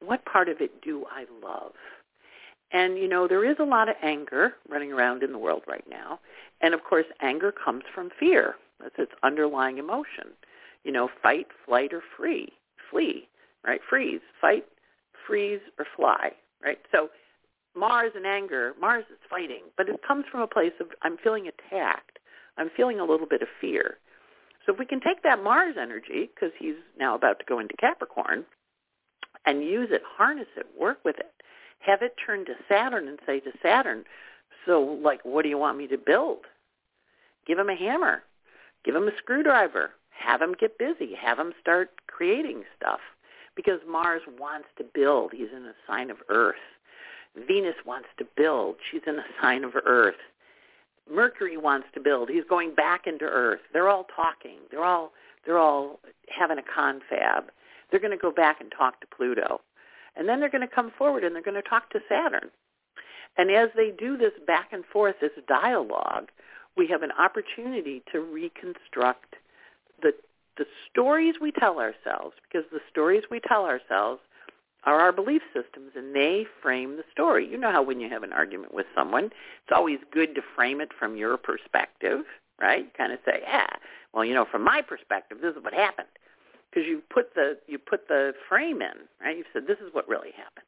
What 0.00 0.24
part 0.24 0.48
of 0.48 0.60
it 0.60 0.82
do 0.82 1.04
I 1.10 1.26
love? 1.44 1.72
And, 2.72 2.98
you 2.98 3.08
know, 3.08 3.28
there 3.28 3.48
is 3.48 3.56
a 3.60 3.64
lot 3.64 3.88
of 3.88 3.96
anger 4.02 4.54
running 4.68 4.92
around 4.92 5.22
in 5.22 5.32
the 5.32 5.38
world 5.38 5.62
right 5.68 5.84
now. 5.88 6.18
And, 6.60 6.74
of 6.74 6.84
course, 6.84 7.06
anger 7.20 7.52
comes 7.52 7.84
from 7.94 8.10
fear. 8.18 8.54
That's 8.80 8.94
its 8.98 9.12
underlying 9.22 9.78
emotion. 9.78 10.32
You 10.84 10.92
know, 10.92 11.08
fight, 11.22 11.48
flight, 11.64 11.92
or 11.92 12.02
free. 12.16 12.52
Flee, 12.90 13.28
right? 13.64 13.80
Freeze, 13.88 14.20
fight, 14.40 14.64
freeze, 15.26 15.60
or 15.78 15.86
fly, 15.96 16.32
right? 16.62 16.78
So 16.92 17.10
Mars 17.74 18.12
and 18.14 18.26
anger, 18.26 18.74
Mars 18.80 19.04
is 19.10 19.18
fighting, 19.28 19.62
but 19.76 19.88
it 19.88 20.00
comes 20.06 20.24
from 20.30 20.40
a 20.40 20.46
place 20.46 20.72
of 20.80 20.88
I'm 21.02 21.16
feeling 21.18 21.48
attacked. 21.48 22.18
I'm 22.58 22.70
feeling 22.74 23.00
a 23.00 23.04
little 23.04 23.26
bit 23.26 23.42
of 23.42 23.48
fear. 23.60 23.98
So 24.64 24.72
if 24.72 24.78
we 24.78 24.86
can 24.86 25.00
take 25.00 25.22
that 25.22 25.42
Mars 25.42 25.76
energy, 25.80 26.30
because 26.34 26.52
he's 26.58 26.76
now 26.98 27.14
about 27.14 27.38
to 27.38 27.44
go 27.44 27.58
into 27.58 27.76
Capricorn, 27.76 28.44
and 29.44 29.62
use 29.62 29.88
it, 29.92 30.02
harness 30.16 30.48
it, 30.56 30.66
work 30.78 30.98
with 31.04 31.18
it, 31.18 31.32
have 31.80 32.02
it 32.02 32.14
turn 32.24 32.44
to 32.46 32.54
Saturn 32.68 33.08
and 33.08 33.18
say 33.26 33.40
to 33.40 33.52
Saturn, 33.62 34.04
so 34.66 34.98
like, 35.02 35.20
what 35.24 35.42
do 35.42 35.48
you 35.48 35.58
want 35.58 35.78
me 35.78 35.86
to 35.88 35.98
build? 35.98 36.40
Give 37.46 37.58
him 37.58 37.70
a 37.70 37.76
hammer. 37.76 38.22
Give 38.84 38.94
him 38.94 39.08
a 39.08 39.16
screwdriver. 39.18 39.90
Have 40.10 40.42
him 40.42 40.54
get 40.58 40.78
busy. 40.78 41.14
Have 41.14 41.38
him 41.38 41.52
start 41.60 41.90
creating 42.06 42.64
stuff. 42.76 43.00
Because 43.54 43.80
Mars 43.88 44.22
wants 44.38 44.68
to 44.78 44.84
build. 44.84 45.32
He's 45.32 45.48
in 45.54 45.64
a 45.64 45.74
sign 45.86 46.10
of 46.10 46.18
Earth. 46.28 46.56
Venus 47.46 47.76
wants 47.84 48.08
to 48.18 48.26
build. 48.36 48.76
She's 48.90 49.02
in 49.06 49.18
a 49.18 49.24
sign 49.40 49.64
of 49.64 49.72
Earth. 49.84 50.16
Mercury 51.10 51.56
wants 51.56 51.86
to 51.94 52.00
build. 52.00 52.28
He's 52.28 52.44
going 52.48 52.74
back 52.74 53.06
into 53.06 53.24
Earth. 53.24 53.60
They're 53.72 53.88
all 53.88 54.06
talking. 54.14 54.58
They're 54.70 54.84
all 54.84 55.12
they're 55.44 55.58
all 55.58 56.00
having 56.28 56.58
a 56.58 56.62
confab. 56.62 57.44
They're 57.90 58.00
going 58.00 58.10
to 58.10 58.16
go 58.16 58.32
back 58.32 58.60
and 58.60 58.72
talk 58.76 59.00
to 59.00 59.06
Pluto. 59.06 59.60
And 60.16 60.28
then 60.28 60.40
they're 60.40 60.50
going 60.50 60.66
to 60.66 60.74
come 60.74 60.90
forward 60.98 61.22
and 61.22 61.34
they're 61.34 61.42
going 61.42 61.62
to 61.62 61.68
talk 61.68 61.90
to 61.90 62.00
Saturn. 62.08 62.50
And 63.38 63.50
as 63.50 63.68
they 63.76 63.90
do 63.90 64.16
this 64.16 64.32
back 64.46 64.72
and 64.72 64.84
forth, 64.84 65.16
this 65.20 65.32
dialogue, 65.46 66.30
we 66.76 66.86
have 66.88 67.02
an 67.02 67.12
opportunity 67.12 68.02
to 68.12 68.20
reconstruct 68.20 69.36
the 70.02 70.12
the 70.56 70.66
stories 70.90 71.34
we 71.38 71.52
tell 71.52 71.78
ourselves, 71.78 72.34
because 72.48 72.66
the 72.72 72.80
stories 72.90 73.24
we 73.30 73.40
tell 73.40 73.66
ourselves 73.66 74.22
are 74.84 74.98
our 75.00 75.12
belief 75.12 75.42
systems, 75.52 75.92
and 75.94 76.14
they 76.14 76.46
frame 76.62 76.96
the 76.96 77.04
story. 77.12 77.46
You 77.46 77.58
know 77.58 77.70
how 77.70 77.82
when 77.82 78.00
you 78.00 78.08
have 78.08 78.22
an 78.22 78.32
argument 78.32 78.72
with 78.72 78.86
someone, 78.94 79.24
it's 79.26 79.72
always 79.72 79.98
good 80.12 80.34
to 80.34 80.40
frame 80.54 80.80
it 80.80 80.92
from 80.98 81.16
your 81.16 81.36
perspective, 81.36 82.20
right? 82.58 82.86
Kind 82.96 83.12
of 83.12 83.18
say, 83.26 83.40
yeah, 83.42 83.66
well, 84.14 84.24
you 84.24 84.32
know, 84.32 84.46
from 84.50 84.62
my 84.62 84.80
perspective, 84.80 85.38
this 85.42 85.54
is 85.54 85.62
what 85.62 85.74
happened 85.74 86.08
because 86.70 86.86
you 86.88 87.02
put 87.10 87.34
the 87.34 87.58
you 87.66 87.78
put 87.78 88.08
the 88.08 88.32
frame 88.48 88.82
in, 88.82 88.94
right? 89.20 89.36
You 89.36 89.44
said 89.52 89.66
this 89.66 89.78
is 89.78 89.92
what 89.92 90.08
really 90.08 90.32
happened. 90.36 90.66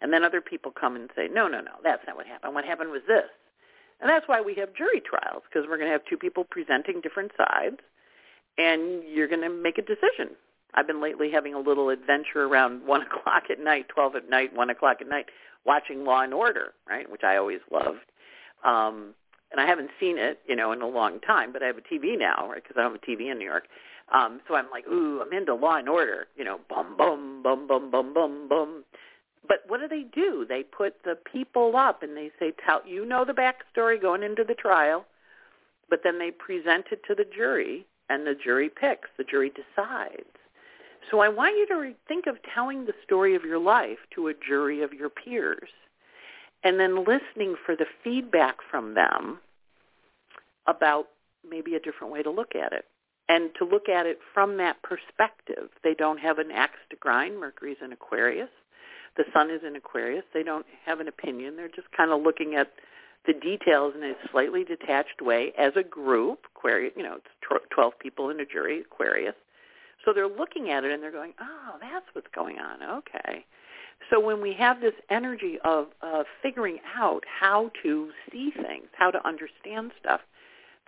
And 0.00 0.12
then 0.12 0.24
other 0.24 0.40
people 0.40 0.70
come 0.70 0.96
and 0.96 1.10
say, 1.16 1.28
no, 1.30 1.48
no, 1.48 1.60
no, 1.60 1.72
that's 1.82 2.02
not 2.06 2.16
what 2.16 2.26
happened. 2.26 2.54
What 2.54 2.64
happened 2.64 2.90
was 2.90 3.02
this. 3.06 3.24
And 4.00 4.08
that's 4.08 4.28
why 4.28 4.40
we 4.40 4.54
have 4.56 4.74
jury 4.74 5.00
trials, 5.00 5.42
because 5.48 5.68
we're 5.68 5.76
going 5.76 5.88
to 5.88 5.92
have 5.92 6.04
two 6.04 6.16
people 6.16 6.44
presenting 6.44 7.00
different 7.00 7.32
sides, 7.36 7.78
and 8.56 9.02
you're 9.08 9.26
going 9.26 9.42
to 9.42 9.50
make 9.50 9.78
a 9.78 9.82
decision. 9.82 10.36
I've 10.74 10.86
been 10.86 11.00
lately 11.00 11.30
having 11.32 11.54
a 11.54 11.58
little 11.58 11.88
adventure 11.88 12.44
around 12.44 12.82
1 12.86 13.02
o'clock 13.02 13.44
at 13.50 13.58
night, 13.58 13.88
12 13.88 14.16
at 14.16 14.30
night, 14.30 14.54
1 14.54 14.70
o'clock 14.70 14.98
at 15.00 15.08
night, 15.08 15.26
watching 15.64 16.04
Law 16.04 16.22
and 16.22 16.32
Order, 16.32 16.74
right, 16.88 17.10
which 17.10 17.24
I 17.24 17.36
always 17.36 17.60
loved. 17.72 18.06
Um, 18.64 19.14
and 19.50 19.60
I 19.60 19.66
haven't 19.66 19.90
seen 19.98 20.18
it, 20.18 20.40
you 20.46 20.54
know, 20.54 20.72
in 20.72 20.82
a 20.82 20.86
long 20.86 21.20
time, 21.20 21.52
but 21.52 21.62
I 21.62 21.66
have 21.66 21.78
a 21.78 21.80
TV 21.80 22.18
now, 22.18 22.48
right, 22.50 22.62
because 22.62 22.76
I 22.78 22.82
don't 22.82 22.92
have 22.92 23.02
a 23.02 23.06
TV 23.06 23.30
in 23.32 23.38
New 23.38 23.46
York. 23.46 23.64
Um, 24.12 24.40
so 24.46 24.54
I'm 24.54 24.70
like, 24.70 24.86
ooh, 24.86 25.20
I'm 25.22 25.32
into 25.32 25.54
Law 25.54 25.76
and 25.76 25.88
Order, 25.88 26.26
you 26.36 26.44
know, 26.44 26.60
bum, 26.68 26.96
bum, 26.96 27.42
bum, 27.42 27.66
bum, 27.66 27.90
bum, 27.90 28.14
bum, 28.14 28.48
bum. 28.48 28.84
But 29.48 29.64
what 29.66 29.80
do 29.80 29.88
they 29.88 30.04
do? 30.14 30.44
They 30.48 30.62
put 30.62 31.02
the 31.04 31.16
people 31.16 31.76
up 31.76 32.02
and 32.02 32.16
they 32.16 32.30
say, 32.38 32.52
tell 32.64 32.82
you 32.86 33.04
know 33.04 33.24
the 33.24 33.32
backstory 33.32 34.00
going 34.00 34.22
into 34.22 34.44
the 34.44 34.54
trial, 34.54 35.06
but 35.88 36.00
then 36.04 36.18
they 36.18 36.30
present 36.30 36.86
it 36.92 37.02
to 37.08 37.14
the 37.14 37.24
jury, 37.24 37.86
and 38.10 38.26
the 38.26 38.34
jury 38.34 38.68
picks. 38.68 39.08
The 39.16 39.24
jury 39.24 39.50
decides. 39.50 40.28
So 41.10 41.20
I 41.20 41.28
want 41.28 41.56
you 41.56 41.66
to 41.68 41.94
think 42.06 42.26
of 42.26 42.36
telling 42.54 42.84
the 42.84 42.92
story 43.04 43.34
of 43.34 43.44
your 43.44 43.58
life 43.58 43.98
to 44.14 44.28
a 44.28 44.34
jury 44.34 44.82
of 44.82 44.92
your 44.92 45.08
peers 45.08 45.70
and 46.64 46.78
then 46.78 47.04
listening 47.04 47.54
for 47.64 47.76
the 47.76 47.86
feedback 48.04 48.56
from 48.70 48.94
them 48.94 49.38
about 50.66 51.08
maybe 51.48 51.74
a 51.74 51.80
different 51.80 52.12
way 52.12 52.22
to 52.22 52.30
look 52.30 52.54
at 52.54 52.72
it 52.72 52.84
and 53.28 53.50
to 53.58 53.64
look 53.64 53.88
at 53.88 54.06
it 54.06 54.18
from 54.34 54.56
that 54.56 54.82
perspective. 54.82 55.70
They 55.82 55.94
don't 55.94 56.18
have 56.18 56.38
an 56.38 56.50
axe 56.50 56.78
to 56.90 56.96
grind. 56.96 57.38
Mercury's 57.38 57.76
in 57.82 57.92
Aquarius. 57.92 58.50
The 59.18 59.24
sun 59.34 59.50
is 59.50 59.60
in 59.66 59.76
Aquarius. 59.76 60.24
They 60.32 60.44
don't 60.44 60.64
have 60.86 61.00
an 61.00 61.08
opinion. 61.08 61.56
They're 61.56 61.68
just 61.68 61.90
kind 61.94 62.12
of 62.12 62.22
looking 62.22 62.54
at 62.54 62.68
the 63.26 63.34
details 63.34 63.94
in 63.96 64.04
a 64.04 64.14
slightly 64.30 64.64
detached 64.64 65.20
way 65.20 65.52
as 65.58 65.72
a 65.76 65.82
group. 65.82 66.46
Aquarius, 66.56 66.92
you 66.96 67.02
know, 67.02 67.16
it's 67.16 67.60
12 67.74 67.98
people 67.98 68.30
in 68.30 68.38
a 68.40 68.46
jury, 68.46 68.80
Aquarius. 68.80 69.34
So 70.04 70.12
they're 70.14 70.28
looking 70.28 70.70
at 70.70 70.84
it 70.84 70.92
and 70.92 71.02
they're 71.02 71.12
going, 71.12 71.34
oh, 71.40 71.78
that's 71.80 72.06
what's 72.12 72.28
going 72.32 72.58
on. 72.58 72.82
Okay. 72.98 73.44
So 74.08 74.20
when 74.20 74.40
we 74.40 74.54
have 74.54 74.80
this 74.80 74.94
energy 75.10 75.58
of 75.64 75.88
uh, 76.00 76.22
figuring 76.40 76.78
out 76.96 77.24
how 77.26 77.72
to 77.82 78.10
see 78.30 78.52
things, 78.52 78.86
how 78.96 79.10
to 79.10 79.26
understand 79.26 79.90
stuff, 80.00 80.20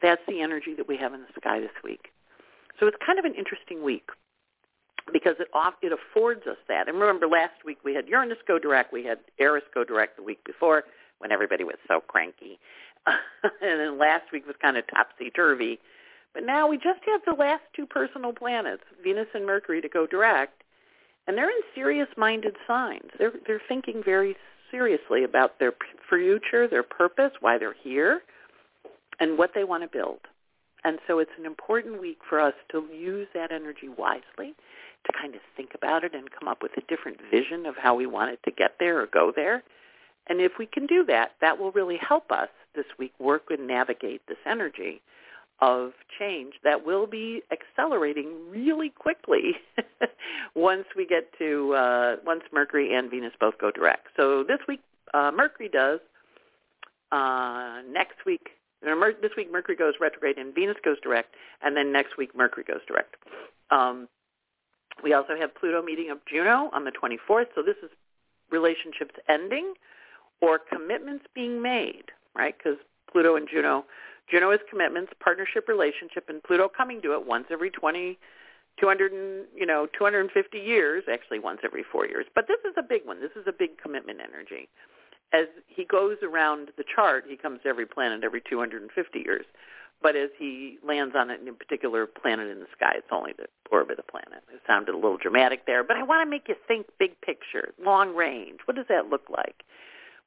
that's 0.01 0.23
the 0.29 0.41
energy 0.41 0.75
that 0.77 0.87
we 0.87 0.97
have 0.97 1.13
in 1.13 1.21
the 1.21 1.41
sky 1.41 1.59
this 1.59 1.71
week. 1.83 2.11
So 2.79 2.87
it's 2.87 2.97
kind 3.05 3.19
of 3.19 3.25
an 3.25 3.35
interesting 3.35 3.83
week 3.83 4.09
because 5.11 5.37
it 5.39 5.49
off, 5.53 5.75
it 5.83 5.93
affords 5.93 6.47
us 6.47 6.57
that. 6.69 6.89
And 6.89 6.99
remember, 6.99 7.27
last 7.27 7.65
week 7.65 7.79
we 7.85 7.95
had 7.95 8.09
Uranus 8.09 8.39
go 8.47 8.59
direct, 8.59 8.93
we 8.93 9.05
had 9.05 9.19
Eris 9.39 9.65
go 9.75 9.85
direct 9.85 10.17
the 10.17 10.23
week 10.23 10.43
before 10.45 10.85
when 11.19 11.33
everybody 11.33 11.65
was 11.65 11.77
so 11.87 12.01
cranky, 12.01 12.59
and 13.07 13.51
then 13.61 13.99
last 13.99 14.33
week 14.33 14.47
was 14.47 14.57
kind 14.61 14.77
of 14.77 14.85
topsy 14.89 15.31
turvy. 15.31 15.79
But 16.33 16.45
now 16.45 16.69
we 16.69 16.77
just 16.77 17.01
have 17.07 17.21
the 17.27 17.33
last 17.33 17.63
two 17.75 17.87
personal 17.87 18.33
planets, 18.33 18.83
Venus 19.03 19.27
and 19.35 19.45
Mercury, 19.45 19.81
to 19.81 19.89
go 19.89 20.07
direct, 20.07 20.63
and 21.27 21.37
they're 21.37 21.51
in 21.51 21.61
serious-minded 21.75 22.57
signs. 22.67 23.11
They're 23.19 23.33
they're 23.47 23.63
thinking 23.69 24.03
very 24.05 24.37
seriously 24.71 25.25
about 25.25 25.59
their 25.59 25.73
future, 26.09 26.69
their 26.69 26.83
purpose, 26.83 27.33
why 27.41 27.59
they're 27.59 27.75
here, 27.83 28.23
and 29.19 29.37
what 29.37 29.53
they 29.55 29.65
want 29.65 29.83
to 29.83 29.89
build. 29.89 30.21
And 30.85 30.99
so 31.07 31.19
it's 31.19 31.31
an 31.39 31.47
important 31.47 32.01
week 32.01 32.19
for 32.29 32.41
us 32.41 32.55
to 32.73 32.87
use 32.93 33.29
that 33.35 33.53
energy 33.53 33.89
wisely, 33.89 34.55
to 35.07 35.13
kind 35.13 35.35
of 35.35 35.41
think 35.57 35.71
about 35.75 36.05
it 36.05 36.15
and 36.15 36.31
come 36.31 36.49
up 36.49 36.63
with 36.63 36.73
a 36.77 36.83
different 36.83 37.19
vision 37.31 37.67
of 37.67 37.77
how 37.77 37.95
we 37.95 38.07
want 38.07 38.33
it 38.33 38.41
to 38.45 38.51
get 38.51 38.77
there 38.79 39.01
or 39.01 39.07
go 39.07 39.33
there. 39.35 39.63
And 40.29 40.41
if 40.41 40.53
we 40.59 40.67
can 40.67 40.87
do 40.87 41.05
that, 41.07 41.33
that 41.41 41.59
will 41.59 41.73
really 41.73 41.97
help 41.97 42.31
us 42.31 42.49
this 42.75 42.87
week 42.99 43.13
work 43.19 43.45
and 43.51 43.67
navigate 43.67 44.23
this 44.29 44.39
energy 44.47 45.03
of 45.61 45.93
change 46.19 46.55
that 46.65 46.87
will 46.87 47.07
be 47.07 47.43
accelerating 47.53 48.33
really 48.49 48.89
quickly 48.91 49.57
once 50.55 50.85
we 50.97 51.07
get 51.07 51.31
to 51.39 51.75
uh, 51.75 52.17
once 52.25 52.43
Mercury 52.53 52.95
and 52.95 53.11
Venus 53.11 53.33
both 53.39 53.59
go 53.59 53.71
direct. 53.71 54.09
So 54.17 54.43
this 54.43 54.61
week 54.67 54.81
uh, 55.13 55.31
Mercury 55.35 55.69
does. 55.69 56.01
Uh, 57.13 57.83
next 57.91 58.25
week 58.25 58.51
this 58.83 59.33
week 59.37 59.53
Mercury 59.53 59.77
goes 59.77 59.95
retrograde 60.01 60.39
and 60.39 60.55
Venus 60.55 60.77
goes 60.85 60.99
direct, 61.03 61.35
and 61.63 61.77
then 61.77 61.93
next 61.93 62.17
week 62.17 62.35
Mercury 62.35 62.65
goes 62.65 62.81
direct. 62.87 63.17
Um, 63.71 64.09
we 65.03 65.13
also 65.13 65.37
have 65.39 65.55
Pluto 65.55 65.83
meeting 65.83 66.11
of 66.11 66.19
Juno 66.27 66.71
on 66.73 66.85
the 66.85 66.93
24th, 66.93 67.47
so 67.55 67.63
this 67.63 67.77
is 67.83 67.91
relationships 68.51 69.15
ending 69.29 69.75
or 70.41 70.59
commitments 70.59 71.25
being 71.35 71.63
made, 71.63 72.05
right? 72.35 72.55
Because 72.57 72.79
Pluto 73.11 73.37
and 73.37 73.49
Juno, 73.51 73.85
Juno 74.31 74.51
is 74.51 74.61
commitments, 74.69 75.13
partnership, 75.21 75.69
relationship, 75.69 76.29
and 76.29 76.43
Pluto 76.43 76.69
coming 76.69 77.01
to 77.03 77.13
it 77.15 77.27
once 77.27 77.47
every 77.51 77.71
20, 77.71 78.19
200, 78.79 79.13
and, 79.13 79.45
you 79.55 79.67
know, 79.67 79.87
250 79.97 80.59
years, 80.59 81.05
actually 81.11 81.39
once 81.39 81.61
every 81.65 81.85
four 81.91 82.07
years. 82.07 82.27
But 82.35 82.47
this 82.49 82.59
is 82.65 82.75
a 82.79 82.83
big 82.83 83.05
one. 83.05 83.21
This 83.21 83.33
is 83.37 83.47
a 83.47 83.53
big 83.53 83.79
commitment 83.79 84.21
energy 84.21 84.69
as 85.33 85.47
he 85.67 85.85
goes 85.85 86.17
around 86.23 86.71
the 86.77 86.85
chart, 86.85 87.25
he 87.29 87.37
comes 87.37 87.61
to 87.63 87.69
every 87.69 87.87
planet 87.87 88.25
every 88.25 88.43
250 88.49 89.19
years. 89.19 89.45
But 90.03 90.17
as 90.17 90.31
he 90.39 90.79
lands 90.87 91.15
on 91.15 91.31
a 91.31 91.37
particular 91.53 92.07
planet 92.07 92.49
in 92.49 92.61
the 92.61 92.67
sky, 92.75 92.95
it's 92.97 93.09
only 93.13 93.35
the 93.37 93.47
orbit 93.71 93.99
of 93.99 94.07
the 94.07 94.11
planet. 94.11 94.43
It 94.53 94.63
sounded 94.67 94.95
a 94.95 94.97
little 94.97 95.19
dramatic 95.19 95.67
there, 95.67 95.85
but 95.85 95.97
I 95.99 96.03
want 96.03 96.25
to 96.25 96.31
make 96.31 96.49
you 96.49 96.55
think 96.67 96.87
big 96.99 97.21
picture, 97.21 97.75
long 97.85 98.17
range. 98.17 98.61
What 98.65 98.77
does 98.77 98.87
that 98.89 99.11
look 99.11 99.29
like? 99.29 99.63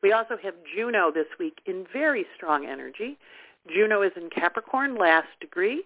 We 0.04 0.12
also 0.12 0.38
have 0.44 0.54
Juno 0.76 1.12
this 1.12 1.26
week 1.40 1.60
in 1.66 1.88
very 1.92 2.26
strong 2.36 2.68
energy. 2.68 3.18
Juno 3.74 4.04
is 4.04 4.12
in 4.16 4.30
Capricorn, 4.30 4.96
last 4.96 5.30
degree, 5.42 5.84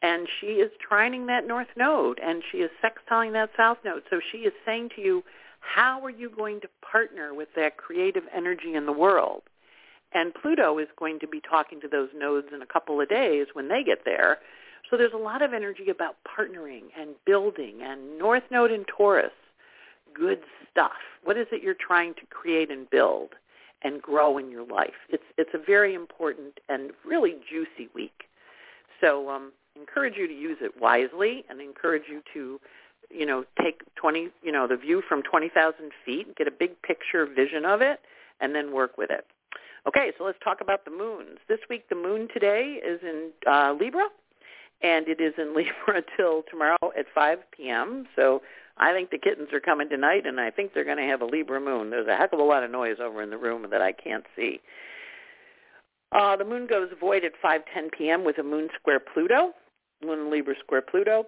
and 0.00 0.26
she 0.40 0.46
is 0.46 0.70
trining 0.90 1.26
that 1.26 1.46
north 1.46 1.68
node, 1.76 2.20
and 2.20 2.42
she 2.50 2.58
is 2.58 2.70
sextiling 2.82 3.32
that 3.32 3.50
south 3.56 3.78
node. 3.84 4.04
So 4.08 4.20
she 4.32 4.38
is 4.38 4.52
saying 4.64 4.90
to 4.96 5.02
you, 5.02 5.24
how 5.74 6.02
are 6.04 6.10
you 6.10 6.30
going 6.30 6.60
to 6.60 6.68
partner 6.80 7.34
with 7.34 7.48
that 7.56 7.76
creative 7.76 8.24
energy 8.34 8.74
in 8.74 8.86
the 8.86 8.92
world? 8.92 9.42
And 10.14 10.32
Pluto 10.34 10.78
is 10.78 10.88
going 10.98 11.18
to 11.20 11.28
be 11.28 11.40
talking 11.40 11.80
to 11.82 11.88
those 11.88 12.08
nodes 12.16 12.48
in 12.54 12.62
a 12.62 12.66
couple 12.66 13.00
of 13.00 13.08
days 13.08 13.48
when 13.52 13.68
they 13.68 13.84
get 13.84 14.04
there. 14.04 14.38
So 14.90 14.96
there's 14.96 15.12
a 15.12 15.18
lot 15.18 15.42
of 15.42 15.52
energy 15.52 15.90
about 15.90 16.16
partnering 16.26 16.84
and 16.98 17.10
building 17.26 17.80
and 17.82 18.18
North 18.18 18.44
Node 18.50 18.70
in 18.70 18.84
Taurus, 18.84 19.32
good 20.14 20.40
stuff. 20.70 20.92
What 21.24 21.36
is 21.36 21.46
it 21.52 21.62
you're 21.62 21.74
trying 21.74 22.14
to 22.14 22.26
create 22.30 22.70
and 22.70 22.88
build 22.88 23.34
and 23.82 24.00
grow 24.00 24.38
in 24.38 24.50
your 24.50 24.66
life? 24.66 24.96
It's 25.10 25.24
it's 25.36 25.50
a 25.52 25.58
very 25.58 25.94
important 25.94 26.60
and 26.70 26.92
really 27.04 27.36
juicy 27.48 27.90
week. 27.94 28.24
So 29.02 29.28
um, 29.28 29.52
encourage 29.76 30.16
you 30.16 30.26
to 30.26 30.34
use 30.34 30.56
it 30.62 30.80
wisely 30.80 31.44
and 31.50 31.60
encourage 31.60 32.04
you 32.08 32.22
to 32.32 32.58
you 33.10 33.26
know, 33.26 33.44
take 33.60 33.82
20, 33.96 34.28
you 34.42 34.52
know, 34.52 34.66
the 34.66 34.76
view 34.76 35.02
from 35.08 35.22
20,000 35.22 35.90
feet, 36.04 36.36
get 36.36 36.46
a 36.46 36.50
big 36.50 36.80
picture 36.82 37.26
vision 37.26 37.64
of 37.64 37.80
it, 37.80 38.00
and 38.40 38.54
then 38.54 38.72
work 38.72 38.98
with 38.98 39.10
it. 39.10 39.26
Okay, 39.86 40.12
so 40.18 40.24
let's 40.24 40.38
talk 40.42 40.60
about 40.60 40.84
the 40.84 40.90
moons. 40.90 41.38
This 41.48 41.60
week 41.70 41.88
the 41.88 41.94
moon 41.94 42.28
today 42.32 42.80
is 42.84 43.00
in 43.02 43.30
uh, 43.50 43.74
Libra, 43.78 44.08
and 44.82 45.08
it 45.08 45.20
is 45.20 45.34
in 45.38 45.54
Libra 45.56 46.02
till 46.16 46.42
tomorrow 46.50 46.76
at 46.98 47.06
5 47.14 47.38
p.m. 47.52 48.06
So 48.14 48.42
I 48.76 48.92
think 48.92 49.10
the 49.10 49.18
kittens 49.18 49.52
are 49.52 49.60
coming 49.60 49.88
tonight, 49.88 50.26
and 50.26 50.40
I 50.40 50.50
think 50.50 50.74
they're 50.74 50.84
going 50.84 50.98
to 50.98 51.04
have 51.04 51.22
a 51.22 51.26
Libra 51.26 51.60
moon. 51.60 51.90
There's 51.90 52.08
a 52.08 52.16
heck 52.16 52.32
of 52.32 52.38
a 52.38 52.44
lot 52.44 52.64
of 52.64 52.70
noise 52.70 52.96
over 53.02 53.22
in 53.22 53.30
the 53.30 53.38
room 53.38 53.66
that 53.70 53.80
I 53.80 53.92
can't 53.92 54.24
see. 54.36 54.60
Uh, 56.12 56.36
the 56.36 56.44
moon 56.44 56.66
goes 56.66 56.88
void 56.98 57.24
at 57.24 57.32
5:10 57.42 57.92
p.m. 57.96 58.24
with 58.24 58.38
a 58.38 58.42
moon 58.42 58.68
square 58.78 59.00
Pluto, 59.00 59.52
moon 60.02 60.30
Libra 60.30 60.54
square 60.62 60.82
Pluto 60.82 61.26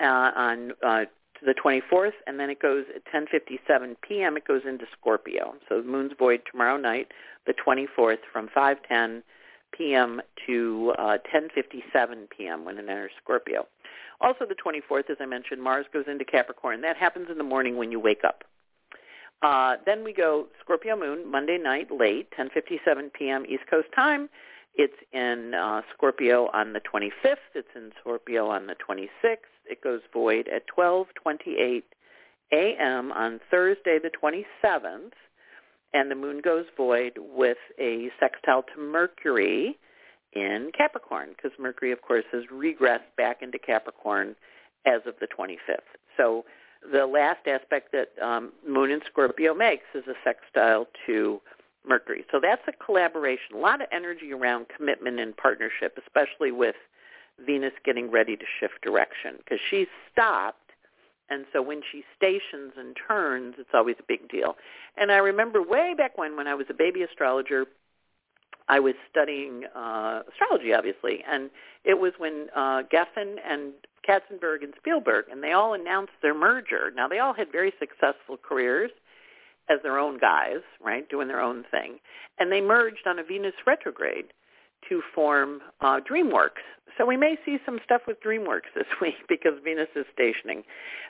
uh, 0.00 0.30
on 0.34 0.72
uh, 0.86 1.04
the 1.44 1.54
24th, 1.54 2.12
and 2.26 2.38
then 2.38 2.50
it 2.50 2.60
goes 2.60 2.84
at 2.94 3.04
10:57 3.12 3.96
p.m. 4.02 4.36
It 4.36 4.46
goes 4.46 4.62
into 4.66 4.86
Scorpio. 4.98 5.54
So 5.68 5.80
the 5.80 5.88
moon's 5.88 6.12
void 6.18 6.42
tomorrow 6.50 6.76
night, 6.76 7.12
the 7.46 7.54
24th, 7.54 8.18
from 8.32 8.48
5:10 8.48 9.22
p.m. 9.72 10.20
to 10.46 10.94
uh, 10.98 11.18
10:57 11.32 12.30
p.m. 12.36 12.64
when 12.64 12.78
it 12.78 12.88
enters 12.88 13.12
Scorpio. 13.22 13.66
Also, 14.20 14.44
the 14.46 14.54
24th, 14.56 15.10
as 15.10 15.16
I 15.20 15.26
mentioned, 15.26 15.62
Mars 15.62 15.86
goes 15.92 16.06
into 16.08 16.24
Capricorn. 16.24 16.80
That 16.80 16.96
happens 16.96 17.28
in 17.30 17.38
the 17.38 17.44
morning 17.44 17.76
when 17.76 17.92
you 17.92 18.00
wake 18.00 18.24
up. 18.24 18.42
Uh, 19.42 19.76
then 19.86 20.02
we 20.02 20.12
go 20.12 20.48
Scorpio 20.60 20.96
moon 20.96 21.30
Monday 21.30 21.58
night 21.58 21.90
late, 21.92 22.28
10:57 22.36 23.12
p.m. 23.12 23.44
East 23.48 23.64
Coast 23.70 23.88
time. 23.94 24.28
It's 24.74 24.94
in 25.12 25.54
uh, 25.54 25.82
Scorpio 25.92 26.50
on 26.52 26.72
the 26.72 26.80
25th. 26.80 27.36
It's 27.54 27.68
in 27.74 27.90
Scorpio 28.00 28.48
on 28.48 28.66
the 28.66 28.74
26th 28.74 29.38
it 29.68 29.82
goes 29.82 30.00
void 30.12 30.48
at 30.48 30.64
12:28 30.68 31.82
a.m. 32.52 33.12
on 33.12 33.40
Thursday 33.50 33.98
the 34.02 34.10
27th, 34.10 35.12
and 35.92 36.10
the 36.10 36.14
moon 36.14 36.40
goes 36.40 36.66
void 36.76 37.18
with 37.18 37.58
a 37.78 38.10
sextile 38.18 38.64
to 38.74 38.80
Mercury 38.80 39.78
in 40.32 40.70
Capricorn 40.76 41.30
because 41.30 41.52
Mercury, 41.58 41.92
of 41.92 42.02
course, 42.02 42.24
has 42.32 42.44
regressed 42.52 43.14
back 43.16 43.42
into 43.42 43.58
Capricorn 43.58 44.36
as 44.86 45.00
of 45.06 45.14
the 45.20 45.26
25th. 45.26 45.78
So 46.16 46.44
the 46.92 47.06
last 47.06 47.46
aspect 47.46 47.92
that 47.92 48.10
um, 48.22 48.52
Moon 48.66 48.90
in 48.90 49.00
Scorpio 49.10 49.54
makes 49.54 49.84
is 49.94 50.04
a 50.06 50.14
sextile 50.24 50.86
to 51.06 51.40
Mercury. 51.86 52.24
So 52.30 52.38
that's 52.40 52.62
a 52.68 52.84
collaboration, 52.84 53.54
a 53.54 53.58
lot 53.58 53.80
of 53.80 53.88
energy 53.92 54.32
around 54.32 54.66
commitment 54.74 55.18
and 55.18 55.36
partnership, 55.36 55.98
especially 55.98 56.52
with 56.52 56.76
Venus 57.44 57.72
getting 57.84 58.10
ready 58.10 58.36
to 58.36 58.44
shift 58.60 58.82
direction 58.82 59.36
because 59.38 59.58
she's 59.70 59.88
stopped. 60.12 60.58
And 61.30 61.44
so 61.52 61.60
when 61.60 61.82
she 61.92 62.04
stations 62.16 62.72
and 62.78 62.96
turns, 63.06 63.56
it's 63.58 63.70
always 63.74 63.96
a 64.00 64.04
big 64.06 64.28
deal. 64.28 64.56
And 64.96 65.12
I 65.12 65.18
remember 65.18 65.62
way 65.62 65.94
back 65.96 66.16
when, 66.16 66.36
when 66.36 66.46
I 66.46 66.54
was 66.54 66.66
a 66.70 66.74
baby 66.74 67.02
astrologer, 67.02 67.66
I 68.68 68.80
was 68.80 68.94
studying 69.10 69.64
uh, 69.74 70.22
astrology, 70.30 70.74
obviously, 70.74 71.24
and 71.30 71.50
it 71.84 71.98
was 71.98 72.12
when 72.18 72.48
uh, 72.54 72.82
Geffen 72.92 73.36
and 73.46 73.72
Katzenberg 74.06 74.62
and 74.62 74.74
Spielberg, 74.76 75.26
and 75.30 75.42
they 75.42 75.52
all 75.52 75.74
announced 75.74 76.12
their 76.22 76.34
merger. 76.34 76.92
Now, 76.94 77.08
they 77.08 77.18
all 77.18 77.32
had 77.32 77.50
very 77.50 77.72
successful 77.78 78.36
careers 78.36 78.90
as 79.70 79.78
their 79.82 79.98
own 79.98 80.18
guys, 80.18 80.60
right, 80.82 81.08
doing 81.08 81.28
their 81.28 81.40
own 81.40 81.64
thing, 81.70 81.98
and 82.38 82.52
they 82.52 82.60
merged 82.60 83.06
on 83.06 83.18
a 83.18 83.24
Venus 83.24 83.54
retrograde 83.66 84.32
to 84.88 85.02
form 85.14 85.60
uh, 85.80 86.00
DreamWorks. 86.00 86.64
So 86.96 87.06
we 87.06 87.16
may 87.16 87.36
see 87.46 87.58
some 87.64 87.78
stuff 87.84 88.02
with 88.06 88.20
DreamWorks 88.20 88.68
this 88.74 88.86
week 89.00 89.14
because 89.28 89.52
Venus 89.62 89.88
is 89.94 90.04
stationing. 90.12 90.64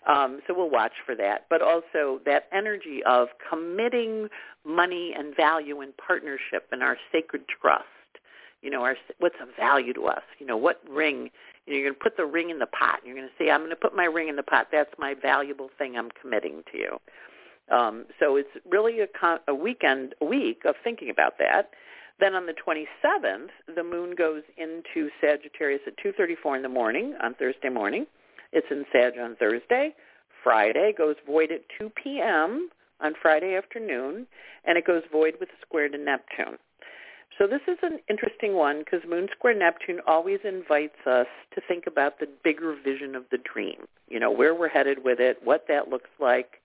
Um, 0.07 0.41
so 0.47 0.55
we'll 0.55 0.71
watch 0.71 0.93
for 1.05 1.15
that. 1.17 1.47
But 1.49 1.63
also 1.63 2.21
that 2.27 2.49
energy 2.53 3.01
of 3.07 3.29
committing 3.51 4.29
money 4.65 5.15
and 5.17 5.35
value 5.35 5.81
and 5.81 5.97
partnership 5.97 6.69
and 6.73 6.83
our 6.83 6.97
sacred 7.11 7.43
trust. 7.49 7.85
You 8.61 8.71
know, 8.71 8.83
our, 8.83 8.97
what's 9.19 9.37
of 9.41 9.49
value 9.57 9.93
to 9.95 10.07
us? 10.07 10.23
You 10.39 10.47
know, 10.47 10.57
what 10.57 10.83
ring? 10.89 11.31
You 11.67 11.73
know, 11.73 11.79
you're 11.79 11.89
going 11.89 11.95
to 11.95 12.03
put 12.03 12.17
the 12.17 12.27
ring 12.27 12.51
in 12.51 12.59
the 12.59 12.67
pot. 12.67 13.01
You're 13.05 13.15
going 13.15 13.29
to 13.29 13.35
say, 13.43 13.51
I'm 13.51 13.61
going 13.61 13.71
to 13.71 13.77
put 13.77 13.95
my 13.95 14.05
ring 14.05 14.29
in 14.29 14.37
the 14.37 14.43
pot. 14.43 14.69
That's 14.73 14.93
my 14.99 15.15
valuable 15.15 15.71
thing 15.79 15.97
I'm 15.97 16.11
committing 16.21 16.65
to 16.73 16.79
you. 16.79 16.99
Um, 17.71 18.07
so 18.19 18.37
it's 18.37 18.49
really 18.69 19.01
a, 19.01 19.07
con- 19.07 19.41
a 19.47 19.55
weekend, 19.55 20.15
a 20.21 20.25
week 20.25 20.63
of 20.65 20.75
thinking 20.83 21.11
about 21.11 21.39
that. 21.39 21.71
Then 22.21 22.35
on 22.35 22.47
the 22.47 22.55
27th, 22.55 23.51
the 23.75 23.85
moon 23.85 24.15
goes 24.17 24.43
into 24.57 25.09
Sagittarius 25.21 25.83
at 25.87 25.97
2.34 25.99 26.57
in 26.57 26.63
the 26.63 26.69
morning 26.69 27.15
on 27.23 27.35
Thursday 27.35 27.69
morning. 27.69 28.07
It's 28.53 28.67
in 28.71 28.85
Sag 28.93 29.19
on 29.19 29.37
Thursday. 29.37 29.95
Friday 30.43 30.93
goes 30.97 31.17
void 31.27 31.53
at 31.53 31.63
2 31.79 31.91
p.m. 32.03 32.71
on 33.01 33.15
Friday 33.21 33.55
afternoon, 33.55 34.27
and 34.65 34.79
it 34.79 34.85
goes 34.87 35.03
void 35.13 35.35
with 35.39 35.49
a 35.51 35.61
square 35.67 35.89
to 35.89 35.99
Neptune. 35.99 36.59
So 37.39 37.47
this 37.47 37.61
is 37.69 37.79
an 37.83 38.01
interesting 38.11 38.55
one 38.55 38.81
because 38.81 39.09
Moon 39.09 39.29
Square 39.31 39.59
Neptune 39.59 40.01
always 40.07 40.41
invites 40.43 41.07
us 41.07 41.29
to 41.55 41.61
think 41.69 41.87
about 41.87 42.19
the 42.19 42.27
bigger 42.43 42.75
vision 42.75 43.15
of 43.15 43.25
the 43.31 43.39
dream. 43.39 43.87
You 44.09 44.19
know, 44.19 44.33
where 44.33 44.57
we're 44.57 44.69
headed 44.69 45.05
with 45.05 45.21
it, 45.21 45.39
what 45.45 45.67
that 45.69 45.89
looks 45.89 46.11
like, 46.19 46.61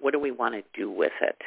what 0.00 0.12
do 0.12 0.18
we 0.18 0.32
want 0.32 0.54
to 0.54 0.62
do 0.74 0.90
with 0.90 1.12
it. 1.20 1.38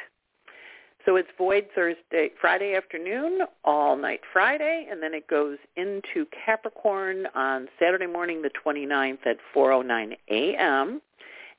So 1.04 1.16
it's 1.16 1.28
void 1.36 1.66
Thursday, 1.74 2.30
Friday 2.40 2.74
afternoon, 2.74 3.40
all 3.64 3.96
night 3.96 4.20
Friday, 4.32 4.86
and 4.88 5.02
then 5.02 5.14
it 5.14 5.26
goes 5.26 5.58
into 5.76 6.26
Capricorn 6.44 7.26
on 7.34 7.68
Saturday 7.78 8.06
morning 8.06 8.42
the 8.42 8.50
29th 8.50 9.26
at 9.26 9.38
4.09 9.54 10.16
a.m. 10.30 11.02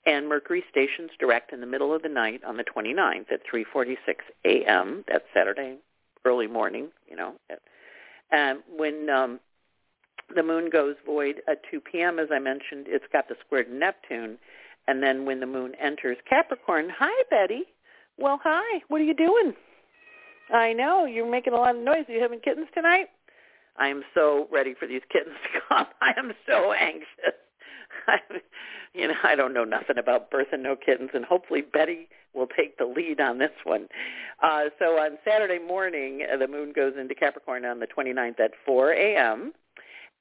And 0.06 0.30
Mercury 0.30 0.64
stations 0.70 1.12
direct 1.20 1.52
in 1.52 1.60
the 1.60 1.68
middle 1.68 1.94
of 1.94 2.04
the 2.04 2.10
night 2.10 2.42
on 2.46 2.58
the 2.58 2.64
29th 2.64 3.32
at 3.32 3.42
3.46 3.52 3.98
a.m. 4.46 5.04
That's 5.08 5.26
Saturday 5.34 5.78
early 6.26 6.48
morning, 6.48 6.90
you 7.10 7.16
know. 7.18 7.36
And 8.32 8.60
when 8.76 9.10
um, 9.10 9.40
the 10.34 10.44
moon 10.44 10.70
goes 10.70 10.96
void 11.06 11.42
at 11.50 11.62
2 11.70 11.82
p.m., 11.82 12.18
as 12.18 12.30
I 12.32 12.40
mentioned, 12.40 12.86
it's 12.88 13.06
got 13.12 13.28
the 13.28 13.36
square 13.46 13.66
to 13.66 13.74
Neptune. 13.74 14.38
And 14.88 15.04
then 15.04 15.26
when 15.26 15.40
the 15.40 15.46
moon 15.46 15.74
enters 15.82 16.18
Capricorn, 16.30 16.90
hi, 16.90 17.24
Betty. 17.30 17.64
Well, 18.18 18.40
hi. 18.44 18.82
What 18.88 19.02
are 19.02 19.06
you 19.06 19.16
doing? 19.16 19.54
I 20.54 20.74
know 20.74 21.06
you're 21.06 21.30
making 21.30 21.54
a 21.54 21.58
lot 21.58 21.76
of 21.76 21.82
noise. 21.82 22.06
Are 22.08 22.14
you 22.14 22.22
having 22.22 22.40
kittens 22.40 22.68
tonight? 22.74 23.08
I 23.78 23.88
am 23.88 24.04
so 24.14 24.48
ready 24.52 24.76
for 24.78 24.88
these 24.88 25.02
kittens 25.12 25.36
to 25.44 25.60
come. 25.68 25.88
I 26.02 26.14
am 26.18 26.34
so 26.48 26.74
anxious. 26.74 27.08
I, 28.08 28.20
you 28.94 29.08
know, 29.08 29.16
I 29.24 29.36
don't 29.36 29.54
know 29.54 29.64
nothing 29.64 29.98
about 29.98 30.30
birth 30.30 30.48
and 30.52 30.62
no 30.62 30.76
kittens, 30.76 31.12
and 31.14 31.26
hopefully 31.26 31.62
Betty 31.62 32.08
will 32.34 32.48
take 32.48 32.78
the 32.78 32.86
lead 32.86 33.20
on 33.20 33.40
this 33.40 33.52
one. 33.64 33.88
Uh, 34.42 34.66
so 34.78 34.98
on 34.98 35.18
Saturday 35.26 35.60
morning, 35.60 36.26
uh, 36.32 36.38
the 36.38 36.48
moon 36.48 36.74
goes 36.76 36.94
into 37.00 37.16
Capricorn 37.16 37.66
on 37.66 37.80
the 37.80 37.88
29th 37.88 38.40
at 38.40 38.52
4 38.66 38.92
a.m., 38.92 39.54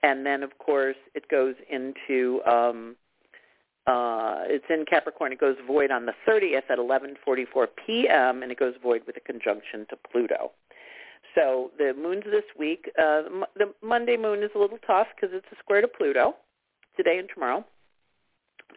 and 0.02 0.26
then 0.26 0.42
of 0.42 0.59
course 0.59 0.96
it 1.14 1.28
goes 1.28 1.55
into 1.70 2.42
um, 2.44 2.96
uh, 3.87 4.42
it's 4.47 4.64
in 4.71 4.85
Capricorn. 4.88 5.33
It 5.33 5.40
goes 5.40 5.57
void 5.66 5.90
on 5.90 6.07
the 6.07 6.14
30th 6.29 6.71
at 6.71 6.79
11:44 6.79 7.66
p.m. 7.85 8.42
and 8.42 8.53
it 8.53 8.59
goes 8.59 8.75
void 8.83 9.03
with 9.07 9.16
a 9.16 9.21
conjunction 9.21 9.87
to 9.90 9.97
Pluto. 10.11 10.53
So 11.35 11.71
the 11.79 11.95
moons 11.95 12.25
this 12.25 12.45
week, 12.59 12.90
uh, 12.99 13.23
the 13.57 13.73
Monday 13.83 14.16
moon 14.16 14.42
is 14.42 14.51
a 14.55 14.59
little 14.59 14.79
tough 14.87 15.09
because 15.14 15.35
it's 15.35 15.47
a 15.51 15.57
square 15.59 15.81
to 15.81 15.88
Pluto 15.88 16.37
today 16.97 17.18
and 17.18 17.29
tomorrow 17.33 17.64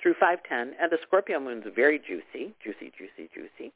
through 0.02 0.14
510, 0.20 0.76
and 0.80 0.92
the 0.92 0.98
Scorpio 1.08 1.40
moon's 1.40 1.66
very 1.74 2.00
juicy, 2.00 2.54
juicy, 2.64 2.92
juicy, 2.98 3.30
juicy. 3.34 3.74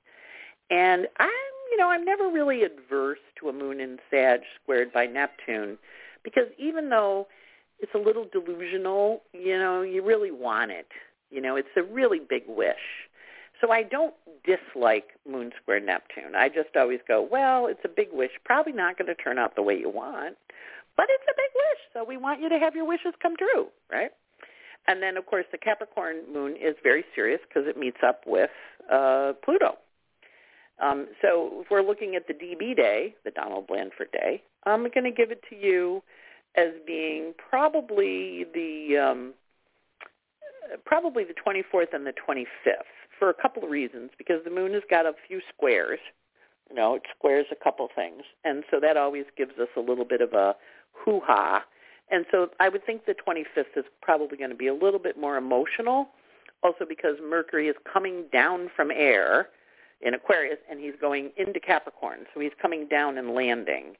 And 0.69 1.07
I'm, 1.17 1.29
you 1.71 1.77
know, 1.77 1.89
I'm 1.89 2.05
never 2.05 2.29
really 2.29 2.63
adverse 2.63 3.19
to 3.39 3.49
a 3.49 3.53
moon 3.53 3.79
in 3.79 3.99
Sag 4.11 4.41
squared 4.61 4.93
by 4.93 5.05
Neptune 5.05 5.77
because 6.23 6.47
even 6.57 6.89
though 6.89 7.27
it's 7.79 7.93
a 7.95 7.97
little 7.97 8.27
delusional, 8.31 9.21
you 9.33 9.57
know, 9.57 9.81
you 9.81 10.03
really 10.03 10.31
want 10.31 10.71
it. 10.71 10.87
You 11.29 11.41
know, 11.41 11.55
it's 11.55 11.69
a 11.77 11.83
really 11.83 12.19
big 12.19 12.43
wish. 12.47 13.09
So 13.61 13.71
I 13.71 13.83
don't 13.83 14.13
dislike 14.45 15.09
Moon 15.29 15.51
Square 15.61 15.81
Neptune. 15.81 16.35
I 16.35 16.47
just 16.47 16.75
always 16.75 16.99
go, 17.07 17.27
well, 17.29 17.67
it's 17.67 17.81
a 17.83 17.89
big 17.89 18.07
wish. 18.13 18.31
Probably 18.45 18.71
not 18.71 18.97
going 18.97 19.07
to 19.07 19.15
turn 19.15 19.37
out 19.37 19.55
the 19.55 19.61
way 19.61 19.77
you 19.77 19.89
want, 19.89 20.37
but 20.95 21.07
it's 21.09 21.23
a 21.27 21.35
big 21.35 21.51
wish. 21.55 21.79
So 21.93 22.05
we 22.07 22.17
want 22.17 22.41
you 22.41 22.49
to 22.49 22.57
have 22.57 22.75
your 22.75 22.85
wishes 22.85 23.13
come 23.21 23.35
true, 23.35 23.67
right? 23.91 24.11
And 24.87 25.03
then, 25.03 25.17
of 25.17 25.25
course, 25.25 25.45
the 25.51 25.57
Capricorn 25.57 26.21
moon 26.31 26.55
is 26.55 26.75
very 26.81 27.03
serious 27.13 27.41
because 27.47 27.67
it 27.67 27.77
meets 27.77 27.99
up 28.05 28.21
with 28.25 28.49
uh, 28.91 29.33
Pluto. 29.43 29.77
Um, 30.81 31.07
so 31.21 31.61
if 31.61 31.67
we're 31.69 31.83
looking 31.83 32.15
at 32.15 32.27
the 32.27 32.33
DB 32.33 32.75
day, 32.75 33.13
the 33.25 33.31
Donald 33.31 33.67
Blandford 33.67 34.11
day, 34.13 34.41
I'm 34.63 34.81
going 34.83 35.03
to 35.03 35.11
give 35.11 35.31
it 35.31 35.43
to 35.49 35.55
you 35.55 36.01
as 36.55 36.69
being 36.87 37.33
probably 37.49 38.45
the 38.53 38.97
um, 38.97 39.33
probably 40.85 41.23
the 41.23 41.33
24th 41.33 41.93
and 41.93 42.05
the 42.05 42.13
25th 42.13 42.83
for 43.17 43.29
a 43.29 43.33
couple 43.33 43.63
of 43.63 43.69
reasons. 43.69 44.11
Because 44.17 44.43
the 44.43 44.51
moon 44.51 44.73
has 44.73 44.83
got 44.89 45.05
a 45.05 45.13
few 45.27 45.41
squares, 45.53 45.99
you 46.69 46.75
know, 46.75 46.95
it 46.95 47.03
squares 47.15 47.47
a 47.51 47.55
couple 47.55 47.87
things, 47.95 48.23
and 48.43 48.63
so 48.69 48.79
that 48.79 48.95
always 48.97 49.25
gives 49.35 49.57
us 49.59 49.69
a 49.75 49.79
little 49.79 50.05
bit 50.05 50.21
of 50.21 50.33
a 50.33 50.55
hoo-ha. 50.91 51.63
And 52.11 52.25
so 52.31 52.49
I 52.59 52.69
would 52.69 52.85
think 52.85 53.05
the 53.05 53.15
25th 53.15 53.75
is 53.75 53.85
probably 54.01 54.37
going 54.37 54.49
to 54.49 54.55
be 54.55 54.67
a 54.67 54.73
little 54.73 54.99
bit 54.99 55.19
more 55.19 55.37
emotional, 55.37 56.09
also 56.63 56.85
because 56.87 57.15
Mercury 57.23 57.67
is 57.67 57.75
coming 57.91 58.25
down 58.31 58.69
from 58.75 58.91
air 58.91 59.49
in 60.01 60.13
Aquarius 60.13 60.57
and 60.69 60.79
he's 60.79 60.93
going 60.99 61.31
into 61.37 61.59
Capricorn, 61.59 62.25
so 62.33 62.39
he's 62.39 62.51
coming 62.61 62.87
down 62.87 63.17
and 63.17 63.31
landing. 63.33 63.95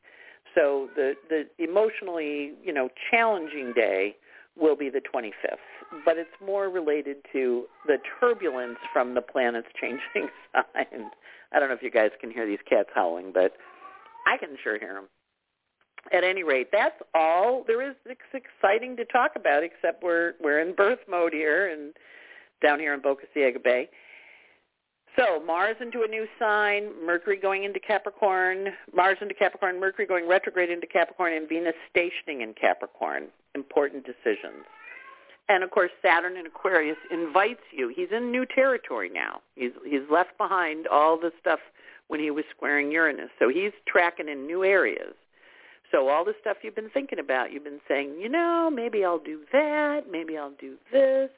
So 0.56 0.90
the 0.96 1.14
the 1.30 1.48
emotionally, 1.58 2.54
you 2.64 2.74
know, 2.74 2.90
challenging 3.12 3.74
day 3.74 4.16
will 4.60 4.76
be 4.76 4.90
the 4.90 5.02
25th, 5.02 6.04
but 6.06 6.18
it's 6.18 6.30
more 6.46 6.70
related 6.70 7.18
to 7.34 7.66
the 7.86 7.98
turbulence 8.20 8.78
from 8.94 9.14
the 9.14 9.22
planets 9.22 9.68
changing 9.82 10.30
signs. 10.54 11.12
I 11.52 11.60
don't 11.60 11.70
know 11.70 11.76
if 11.76 11.84
you 11.84 11.92
guys 11.92 12.12
can 12.20 12.32
hear 12.32 12.46
these 12.46 12.60
cats 12.68 12.90
howling, 12.94 13.32
but 13.34 13.54
I 14.28 14.38
can 14.38 14.58
sure 14.64 14.78
hear 14.78 14.94
them. 14.94 15.08
At 16.14 16.24
any 16.24 16.44
rate, 16.44 16.70
that's 16.72 16.96
all 17.14 17.64
there 17.68 17.88
is 17.88 17.96
exciting 18.34 18.96
to 18.98 19.06
talk 19.06 19.32
about, 19.36 19.64
except 19.64 20.02
we're 20.02 20.34
we're 20.42 20.60
in 20.60 20.74
birth 20.74 21.00
mode 21.10 21.34
here 21.34 21.68
and 21.68 21.94
down 22.62 22.80
here 22.80 22.94
in 22.94 23.02
Boca 23.02 23.26
Ciega 23.34 23.60
Bay. 23.60 23.90
So 25.18 25.44
Mars 25.44 25.76
into 25.82 26.04
a 26.04 26.08
new 26.08 26.26
sign, 26.40 26.92
Mercury 27.06 27.38
going 27.38 27.64
into 27.64 27.80
Capricorn, 27.80 28.70
Mars 28.94 29.18
into 29.22 29.34
Capricorn, 29.34 29.80
Mercury 29.80 30.08
going 30.08 30.28
retrograde 30.28 30.70
into 30.70 30.88
Capricorn, 30.88 31.34
and 31.34 31.50
Venus 31.50 31.74
stationing 31.90 32.42
in 32.42 32.54
Capricorn. 32.54 33.28
Important 33.56 34.06
decisions. 34.06 34.66
And 35.48 35.64
of 35.64 35.72
course, 35.72 35.92
Saturn 36.02 36.38
in 36.38 36.46
Aquarius 36.46 36.98
invites 37.10 37.64
you. 37.72 37.92
He's 37.94 38.10
in 38.12 38.32
new 38.32 38.46
territory 38.46 39.10
now. 39.12 39.42
He's 39.56 39.72
he's 39.84 40.08
left 40.12 40.38
behind 40.38 40.88
all 40.88 41.20
the 41.20 41.32
stuff 41.40 41.60
when 42.08 42.20
he 42.20 42.32
was 42.32 42.46
squaring 42.56 42.92
Uranus. 42.92 43.30
So 43.40 43.50
he's 43.50 43.72
tracking 43.88 44.30
in 44.30 44.46
new 44.46 44.64
areas. 44.64 45.14
So 45.92 46.08
all 46.08 46.24
the 46.24 46.36
stuff 46.40 46.58
you've 46.62 46.76
been 46.76 46.92
thinking 46.92 47.18
about, 47.18 47.52
you've 47.52 47.64
been 47.64 47.82
saying, 47.88 48.18
you 48.20 48.30
know, 48.30 48.70
maybe 48.72 49.04
I'll 49.04 49.18
do 49.18 49.40
that, 49.52 50.02
maybe 50.12 50.38
I'll 50.38 50.54
do 50.60 50.76
this. 50.92 51.32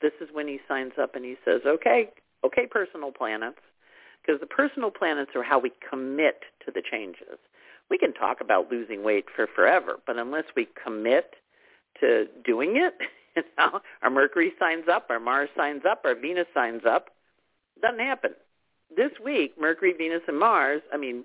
This 0.00 0.12
is 0.22 0.28
when 0.32 0.48
he 0.48 0.58
signs 0.66 0.92
up 0.98 1.14
and 1.14 1.24
he 1.24 1.36
says, 1.44 1.60
okay, 1.66 2.10
Okay, 2.44 2.66
personal 2.66 3.10
planets, 3.10 3.58
because 4.20 4.38
the 4.38 4.46
personal 4.46 4.90
planets 4.90 5.30
are 5.34 5.42
how 5.42 5.58
we 5.58 5.72
commit 5.88 6.42
to 6.64 6.70
the 6.70 6.82
changes. 6.82 7.38
We 7.90 7.98
can 7.98 8.12
talk 8.12 8.40
about 8.40 8.70
losing 8.70 9.04
weight 9.04 9.26
for 9.34 9.46
forever, 9.46 9.98
but 10.06 10.18
unless 10.18 10.44
we 10.56 10.68
commit 10.82 11.34
to 12.00 12.26
doing 12.44 12.76
it, 12.76 12.94
You 13.36 13.42
know, 13.58 13.80
our 14.02 14.10
Mercury 14.10 14.52
signs 14.58 14.84
up, 14.90 15.06
our 15.10 15.20
Mars 15.20 15.48
signs 15.56 15.82
up, 15.88 16.02
our 16.04 16.14
Venus 16.14 16.46
signs 16.54 16.82
up. 16.88 17.10
Doesn't 17.82 18.00
happen. 18.00 18.32
This 18.94 19.10
week, 19.24 19.54
Mercury, 19.60 19.92
Venus, 19.96 20.22
and 20.28 20.38
Mars, 20.38 20.82
I 20.92 20.96
mean, 20.96 21.24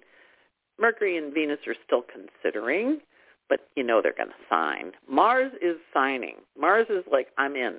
Mercury 0.79 1.17
and 1.17 1.33
Venus 1.33 1.59
are 1.67 1.75
still 1.85 2.03
considering, 2.03 2.99
but 3.47 3.67
you 3.75 3.83
know 3.83 4.01
they're 4.01 4.13
going 4.13 4.29
to 4.29 4.35
sign. 4.49 4.93
Mars 5.07 5.51
is 5.61 5.75
signing. 5.93 6.37
Mars 6.59 6.87
is 6.89 7.03
like, 7.11 7.27
I'm 7.37 7.55
in. 7.55 7.75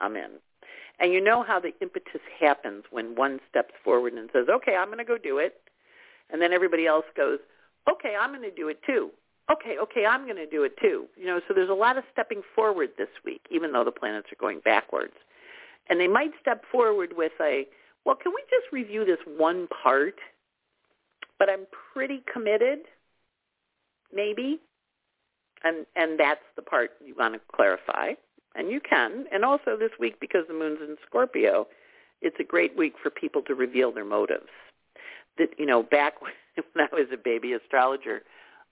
I'm 0.00 0.16
in. 0.16 0.30
And 0.98 1.12
you 1.12 1.20
know 1.22 1.42
how 1.42 1.60
the 1.60 1.74
impetus 1.82 2.22
happens 2.40 2.84
when 2.90 3.14
one 3.14 3.40
steps 3.50 3.74
forward 3.84 4.14
and 4.14 4.30
says, 4.32 4.46
okay, 4.48 4.76
I'm 4.76 4.86
going 4.86 4.98
to 4.98 5.04
go 5.04 5.18
do 5.18 5.36
it. 5.38 5.60
And 6.30 6.40
then 6.40 6.52
everybody 6.54 6.86
else 6.86 7.04
goes, 7.14 7.38
okay, 7.88 8.14
I'm 8.18 8.30
going 8.30 8.48
to 8.48 8.54
do 8.54 8.68
it 8.68 8.80
too. 8.86 9.10
Okay, 9.50 9.76
okay, 9.80 10.06
I'm 10.06 10.24
going 10.24 10.36
to 10.36 10.46
do 10.46 10.64
it 10.64 10.76
too. 10.80 11.06
You 11.16 11.26
know, 11.26 11.40
so 11.46 11.54
there's 11.54 11.70
a 11.70 11.74
lot 11.74 11.96
of 11.96 12.04
stepping 12.12 12.42
forward 12.54 12.90
this 12.98 13.08
week, 13.24 13.42
even 13.50 13.72
though 13.72 13.84
the 13.84 13.92
planets 13.92 14.26
are 14.32 14.40
going 14.40 14.60
backwards. 14.64 15.14
And 15.88 16.00
they 16.00 16.08
might 16.08 16.32
step 16.40 16.64
forward 16.70 17.10
with 17.16 17.32
a, 17.40 17.66
well, 18.04 18.16
can 18.16 18.32
we 18.34 18.42
just 18.50 18.72
review 18.72 19.04
this 19.04 19.20
one 19.36 19.68
part? 19.68 20.16
But 21.38 21.48
I'm 21.48 21.66
pretty 21.92 22.24
committed, 22.32 22.80
maybe. 24.12 24.60
And 25.62 25.86
and 25.94 26.18
that's 26.18 26.40
the 26.56 26.62
part 26.62 26.92
you 27.04 27.14
want 27.16 27.34
to 27.34 27.40
clarify 27.54 28.12
and 28.56 28.70
you 28.70 28.80
can. 28.80 29.26
And 29.32 29.44
also 29.44 29.76
this 29.78 29.92
week, 30.00 30.18
because 30.20 30.44
the 30.48 30.54
moon's 30.54 30.80
in 30.80 30.96
Scorpio, 31.06 31.66
it's 32.22 32.36
a 32.40 32.44
great 32.44 32.76
week 32.76 32.94
for 33.02 33.10
people 33.10 33.42
to 33.42 33.54
reveal 33.54 33.92
their 33.92 34.04
motives. 34.04 34.48
That 35.38 35.50
you 35.58 35.66
know, 35.66 35.82
back 35.82 36.14
when 36.72 36.86
I 36.90 36.94
was 36.94 37.08
a 37.12 37.16
baby 37.16 37.52
astrologer, 37.52 38.22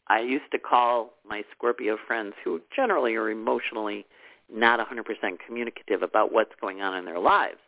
I 0.09 0.21
used 0.21 0.51
to 0.53 0.59
call 0.59 1.15
my 1.29 1.45
Scorpio 1.57 1.97
friends, 2.07 2.35
who 2.45 2.61
generally 2.75 3.15
are 3.15 3.31
emotionally 3.31 4.07
not 4.53 4.79
100% 4.79 5.05
communicative 5.47 6.03
about 6.03 6.33
what's 6.33 6.55
going 6.61 6.83
on 6.83 6.97
in 6.97 7.05
their 7.07 7.19
lives. 7.19 7.59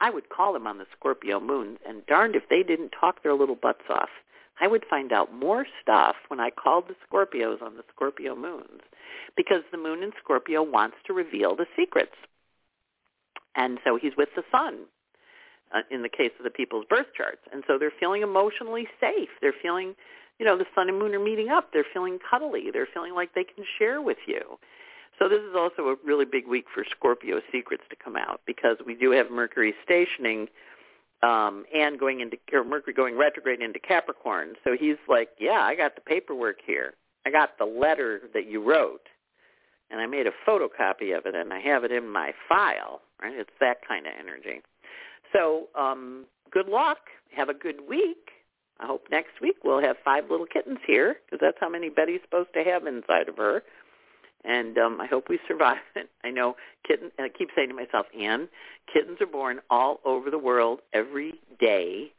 I 0.00 0.10
would 0.10 0.28
call 0.28 0.52
them 0.52 0.66
on 0.66 0.78
the 0.78 0.86
Scorpio 0.96 1.40
moon, 1.40 1.78
and 1.86 2.06
darned 2.06 2.36
if 2.36 2.48
they 2.48 2.62
didn't 2.62 2.94
talk 2.98 3.22
their 3.22 3.34
little 3.34 3.54
butts 3.54 3.84
off. 3.90 4.08
I 4.60 4.66
would 4.66 4.84
find 4.88 5.12
out 5.12 5.34
more 5.34 5.66
stuff 5.82 6.16
when 6.28 6.40
I 6.40 6.50
called 6.50 6.84
the 6.88 6.96
Scorpios 7.06 7.60
on 7.60 7.76
the 7.76 7.84
Scorpio 7.94 8.36
moons 8.36 8.82
because 9.36 9.62
the 9.70 9.78
moon 9.78 10.02
in 10.02 10.12
Scorpio 10.22 10.62
wants 10.62 10.96
to 11.06 11.12
reveal 11.12 11.56
the 11.56 11.66
secrets. 11.76 12.14
And 13.56 13.78
so 13.84 13.96
he's 13.96 14.16
with 14.16 14.28
the 14.36 14.44
sun 14.50 14.86
uh, 15.74 15.80
in 15.90 16.02
the 16.02 16.08
case 16.08 16.30
of 16.38 16.44
the 16.44 16.50
people's 16.50 16.84
birth 16.88 17.08
charts. 17.16 17.40
And 17.52 17.64
so 17.66 17.78
they're 17.78 17.92
feeling 17.98 18.22
emotionally 18.22 18.86
safe. 19.00 19.28
They're 19.40 19.54
feeling, 19.60 19.94
you 20.38 20.46
know, 20.46 20.56
the 20.56 20.66
sun 20.74 20.88
and 20.88 20.98
moon 20.98 21.14
are 21.14 21.22
meeting 21.22 21.48
up. 21.48 21.72
They're 21.72 21.86
feeling 21.92 22.18
cuddly. 22.28 22.70
They're 22.72 22.88
feeling 22.92 23.14
like 23.14 23.34
they 23.34 23.44
can 23.44 23.64
share 23.78 24.00
with 24.00 24.18
you. 24.26 24.58
So 25.18 25.28
this 25.28 25.40
is 25.40 25.54
also 25.56 25.88
a 25.88 25.96
really 26.04 26.24
big 26.24 26.46
week 26.46 26.66
for 26.74 26.84
Scorpio 26.90 27.40
secrets 27.52 27.84
to 27.90 27.96
come 27.96 28.16
out 28.16 28.40
because 28.46 28.76
we 28.84 28.94
do 28.94 29.10
have 29.12 29.30
Mercury 29.30 29.74
stationing 29.84 30.48
um 31.22 31.64
and 31.72 31.98
going 31.98 32.20
into 32.20 32.36
or 32.52 32.64
Mercury 32.64 32.92
going 32.92 33.16
retrograde 33.16 33.62
into 33.62 33.78
Capricorn. 33.78 34.54
So 34.64 34.76
he's 34.78 34.96
like, 35.08 35.28
"Yeah, 35.38 35.60
I 35.62 35.76
got 35.76 35.94
the 35.94 36.00
paperwork 36.00 36.56
here. 36.66 36.94
I 37.24 37.30
got 37.30 37.56
the 37.58 37.64
letter 37.64 38.22
that 38.34 38.46
you 38.50 38.60
wrote." 38.60 39.08
and 39.90 40.00
I 40.00 40.06
made 40.06 40.26
a 40.26 40.32
photocopy 40.48 41.16
of 41.16 41.26
it 41.26 41.34
and 41.34 41.52
I 41.52 41.60
have 41.60 41.84
it 41.84 41.92
in 41.92 42.08
my 42.10 42.32
file. 42.48 43.02
Right, 43.22 43.34
it's 43.34 43.50
that 43.60 43.86
kind 43.86 44.06
of 44.06 44.12
energy. 44.18 44.60
So 45.34 45.68
um, 45.74 46.26
good 46.50 46.68
luck. 46.68 46.98
Have 47.36 47.48
a 47.48 47.54
good 47.54 47.88
week. 47.88 48.30
I 48.80 48.86
hope 48.86 49.06
next 49.10 49.40
week 49.40 49.56
we'll 49.64 49.80
have 49.80 49.96
five 50.04 50.30
little 50.30 50.46
kittens 50.46 50.78
here 50.86 51.16
because 51.24 51.40
that's 51.40 51.56
how 51.60 51.68
many 51.68 51.88
Betty's 51.88 52.20
supposed 52.24 52.52
to 52.54 52.64
have 52.64 52.86
inside 52.86 53.28
of 53.28 53.36
her. 53.36 53.62
And 54.44 54.76
um, 54.76 55.00
I 55.00 55.06
hope 55.06 55.28
we 55.28 55.38
survive 55.48 55.78
it. 55.96 56.10
I 56.22 56.30
know 56.30 56.56
kitten. 56.86 57.10
I 57.18 57.28
keep 57.28 57.50
saying 57.56 57.68
to 57.68 57.74
myself, 57.74 58.06
Anne, 58.18 58.48
kittens 58.92 59.20
are 59.20 59.26
born 59.26 59.60
all 59.70 60.00
over 60.04 60.30
the 60.30 60.38
world 60.38 60.80
every 60.92 61.34
day, 61.58 62.12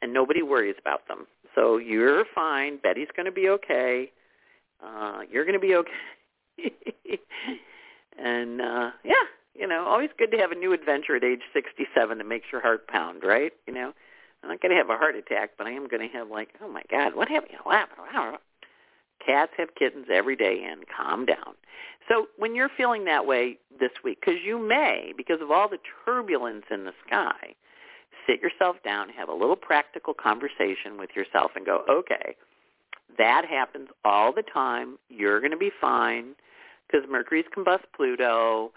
and 0.00 0.12
nobody 0.12 0.42
worries 0.42 0.76
about 0.78 1.08
them. 1.08 1.26
So 1.54 1.78
you're 1.78 2.24
fine. 2.34 2.76
Betty's 2.76 3.08
going 3.16 3.26
to 3.26 3.32
be 3.32 3.48
okay. 3.48 4.12
Uh, 4.82 5.20
you're 5.30 5.44
going 5.44 5.60
to 5.60 5.66
be 5.66 5.74
okay. 5.74 5.90
and 8.18 8.60
uh 8.60 8.90
yeah, 9.04 9.14
you 9.54 9.66
know, 9.66 9.84
always 9.86 10.10
good 10.18 10.30
to 10.32 10.38
have 10.38 10.52
a 10.52 10.56
new 10.56 10.72
adventure 10.72 11.16
at 11.16 11.24
age 11.24 11.42
67 11.52 12.18
that 12.18 12.24
makes 12.26 12.46
your 12.50 12.60
heart 12.60 12.88
pound, 12.88 13.22
right? 13.24 13.52
You 13.66 13.74
know, 13.74 13.92
I'm 14.42 14.48
not 14.48 14.60
going 14.60 14.70
to 14.70 14.76
have 14.76 14.90
a 14.90 14.96
heart 14.96 15.14
attack, 15.14 15.52
but 15.58 15.66
I 15.66 15.70
am 15.70 15.88
going 15.88 16.08
to 16.08 16.16
have 16.16 16.28
like, 16.30 16.50
oh 16.62 16.68
my 16.68 16.82
God, 16.90 17.14
what 17.14 17.28
happened? 17.28 17.52
Cats 19.24 19.52
have 19.56 19.74
kittens 19.76 20.06
every 20.12 20.34
day, 20.34 20.66
and 20.68 20.84
calm 20.88 21.26
down. 21.26 21.54
So 22.08 22.26
when 22.36 22.56
you're 22.56 22.70
feeling 22.76 23.04
that 23.04 23.26
way 23.26 23.58
this 23.78 23.92
week, 24.02 24.18
because 24.20 24.40
you 24.44 24.58
may, 24.58 25.12
because 25.16 25.40
of 25.40 25.52
all 25.52 25.68
the 25.68 25.78
turbulence 26.04 26.64
in 26.70 26.84
the 26.84 26.92
sky, 27.06 27.54
sit 28.26 28.40
yourself 28.40 28.76
down, 28.84 29.08
have 29.10 29.28
a 29.28 29.34
little 29.34 29.56
practical 29.56 30.12
conversation 30.12 30.98
with 30.98 31.10
yourself, 31.14 31.52
and 31.54 31.64
go, 31.64 31.84
okay, 31.88 32.36
that 33.18 33.44
happens 33.44 33.88
all 34.04 34.32
the 34.32 34.42
time. 34.42 34.98
You're 35.08 35.38
going 35.40 35.52
to 35.52 35.56
be 35.56 35.70
fine 35.80 36.34
because 36.86 37.08
Mercury's 37.08 37.44
combust 37.56 37.84
Pluto. 37.94 38.72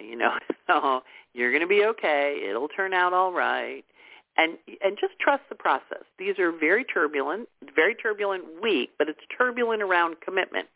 You 0.00 0.16
know, 0.16 0.32
so 0.66 1.02
you're 1.34 1.50
going 1.50 1.62
to 1.62 1.68
be 1.68 1.84
okay. 1.84 2.44
It'll 2.48 2.68
turn 2.68 2.92
out 2.94 3.12
all 3.12 3.32
right. 3.32 3.84
And 4.36 4.56
and 4.82 4.96
just 4.98 5.18
trust 5.20 5.42
the 5.50 5.54
process. 5.54 6.04
These 6.18 6.38
are 6.38 6.50
very 6.50 6.84
turbulent, 6.84 7.48
very 7.76 7.94
turbulent 7.94 8.44
week, 8.62 8.90
but 8.98 9.08
it's 9.08 9.20
turbulent 9.36 9.82
around 9.82 10.16
commitment. 10.24 10.68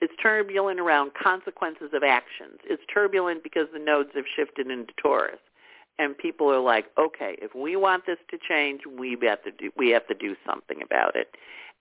It's 0.00 0.12
turbulent 0.22 0.78
around 0.78 1.12
consequences 1.14 1.90
of 1.92 2.02
actions. 2.02 2.58
It's 2.64 2.82
turbulent 2.92 3.42
because 3.42 3.66
the 3.72 3.78
nodes 3.78 4.10
have 4.14 4.26
shifted 4.36 4.70
into 4.70 4.92
Taurus. 5.00 5.40
And 5.98 6.18
people 6.18 6.52
are 6.52 6.60
like, 6.60 6.86
okay, 6.98 7.36
if 7.40 7.54
we 7.54 7.76
want 7.76 8.04
this 8.06 8.18
to 8.30 8.38
change, 8.48 8.82
we 8.86 9.16
have 9.22 9.42
to 9.44 9.50
do 9.50 9.70
we 9.76 9.90
have 9.90 10.06
to 10.08 10.14
do 10.14 10.36
something 10.46 10.82
about 10.82 11.16
it. 11.16 11.34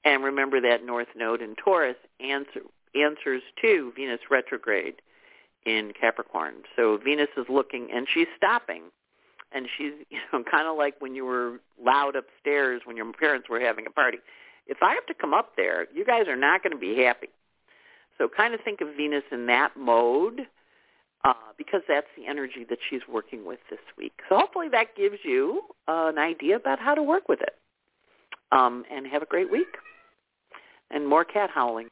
And 0.06 0.24
remember 0.24 0.62
that 0.62 0.86
North 0.86 1.08
Node 1.16 1.42
in 1.42 1.56
Taurus 1.56 1.96
answer, 2.20 2.62
answers 2.96 3.42
to 3.62 3.92
Venus 3.96 4.20
retrograde 4.30 4.96
in 5.66 5.94
Capricorn. 6.00 6.56
So 6.76 6.98
Venus 7.04 7.30
is 7.38 7.46
looking, 7.50 7.90
and 7.94 8.08
she's 8.12 8.28
stopping. 8.38 8.84
And 9.52 9.68
she's, 9.78 9.94
you 10.10 10.20
know, 10.32 10.44
kind 10.50 10.68
of 10.68 10.78
like 10.78 10.96
when 11.00 11.16
you 11.16 11.26
were 11.26 11.60
loud 11.84 12.16
upstairs 12.16 12.82
when 12.86 12.98
your 12.98 13.12
parents 13.14 13.50
were 13.50 13.60
having 13.60 13.86
a 13.86 13.92
party. 13.92 14.20
If 14.68 14.78
I 14.82 14.94
have 14.94 15.06
to 15.08 15.14
come 15.14 15.34
up 15.34 15.56
there, 15.58 15.88
you 15.94 16.06
guys 16.06 16.28
are 16.28 16.38
not 16.38 16.64
going 16.64 16.72
to 16.72 16.80
be 16.80 17.04
happy. 17.04 17.30
So 18.18 18.30
kind 18.30 18.54
of 18.54 18.62
think 18.62 18.80
of 18.82 18.90
Venus 18.96 19.24
in 19.32 19.48
that 19.48 19.76
mode 19.76 20.42
uh, 21.26 21.34
because 21.58 21.82
that's 21.88 22.08
the 22.16 22.28
energy 22.28 22.66
that 22.70 22.78
she's 22.90 23.02
working 23.12 23.46
with 23.46 23.60
this 23.70 23.80
week. 23.98 24.14
So 24.30 24.38
hopefully 24.38 24.70
that 24.72 24.96
gives 24.96 25.18
you 25.24 25.64
uh, 25.88 26.08
an 26.08 26.18
idea 26.18 26.56
about 26.56 26.80
how 26.80 26.96
to 26.96 27.04
work 27.04 27.28
with 27.28 27.42
it. 27.42 27.56
Um, 28.52 28.84
and 28.92 29.08
have 29.08 29.24
a 29.24 29.26
great 29.26 29.52
week 29.52 29.66
and 30.94 31.08
more 31.08 31.26
cat 31.26 31.50
howling. 31.54 31.90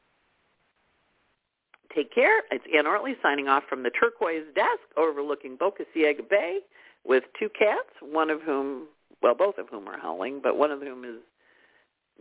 Take 1.94 2.14
care. 2.14 2.42
It's 2.50 2.64
Anne 2.74 2.86
Ortelee 2.86 3.20
signing 3.22 3.48
off 3.48 3.64
from 3.68 3.82
the 3.82 3.90
turquoise 3.90 4.46
desk 4.54 4.80
overlooking 4.96 5.56
Boca 5.56 5.84
Ciega 5.94 6.22
Bay 6.28 6.60
with 7.04 7.24
two 7.38 7.48
cats, 7.50 7.90
one 8.00 8.30
of 8.30 8.40
whom, 8.40 8.86
well, 9.22 9.34
both 9.34 9.58
of 9.58 9.68
whom 9.68 9.88
are 9.88 9.98
howling, 9.98 10.40
but 10.42 10.56
one 10.56 10.70
of 10.70 10.80
whom 10.80 11.04
is 11.04 11.20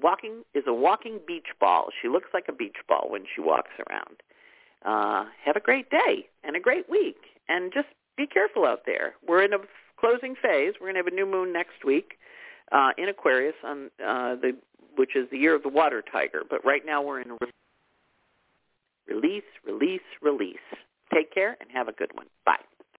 walking 0.02 0.44
is 0.54 0.64
a 0.68 0.74
walking 0.74 1.20
beach 1.26 1.48
ball. 1.60 1.88
She 2.02 2.10
looks 2.10 2.30
like 2.34 2.46
a 2.50 2.54
beach 2.54 2.78
ball 2.88 3.08
when 3.10 3.24
she 3.34 3.42
walks 3.42 3.72
around. 3.90 4.22
Uh, 4.84 5.30
have 5.46 5.56
a 5.56 5.60
great 5.60 5.90
day 5.90 6.28
and 6.44 6.56
a 6.56 6.60
great 6.60 6.90
week, 6.90 7.18
and 7.48 7.72
just 7.74 7.88
be 8.18 8.26
careful 8.28 8.66
out 8.66 8.82
there. 8.86 9.14
We're 9.26 9.44
in 9.44 9.54
a 9.54 9.60
closing 10.00 10.36
phase. 10.36 10.74
We're 10.82 10.88
going 10.88 10.96
to 10.96 11.00
have 11.00 11.08
a 11.08 11.16
new 11.16 11.28
moon 11.28 11.54
next 11.54 11.86
week 11.86 12.18
uh, 12.72 12.90
in 12.98 13.08
Aquarius 13.08 13.56
on 13.64 13.92
uh, 14.06 14.36
the 14.36 14.58
which 14.98 15.16
is 15.16 15.30
the 15.32 15.38
year 15.38 15.56
of 15.56 15.64
the 15.64 15.70
water 15.70 16.04
tiger. 16.12 16.42
But 16.48 16.66
right 16.66 16.86
now 16.86 17.02
we're 17.02 17.22
in 17.22 17.38
release, 19.08 19.44
release, 19.66 20.02
release. 20.22 20.58
Take 21.14 21.34
care 21.34 21.58
and 21.60 21.70
have 21.74 21.88
a 21.88 21.92
good 21.94 22.12
one. 22.14 22.28
Bye. 22.46 22.64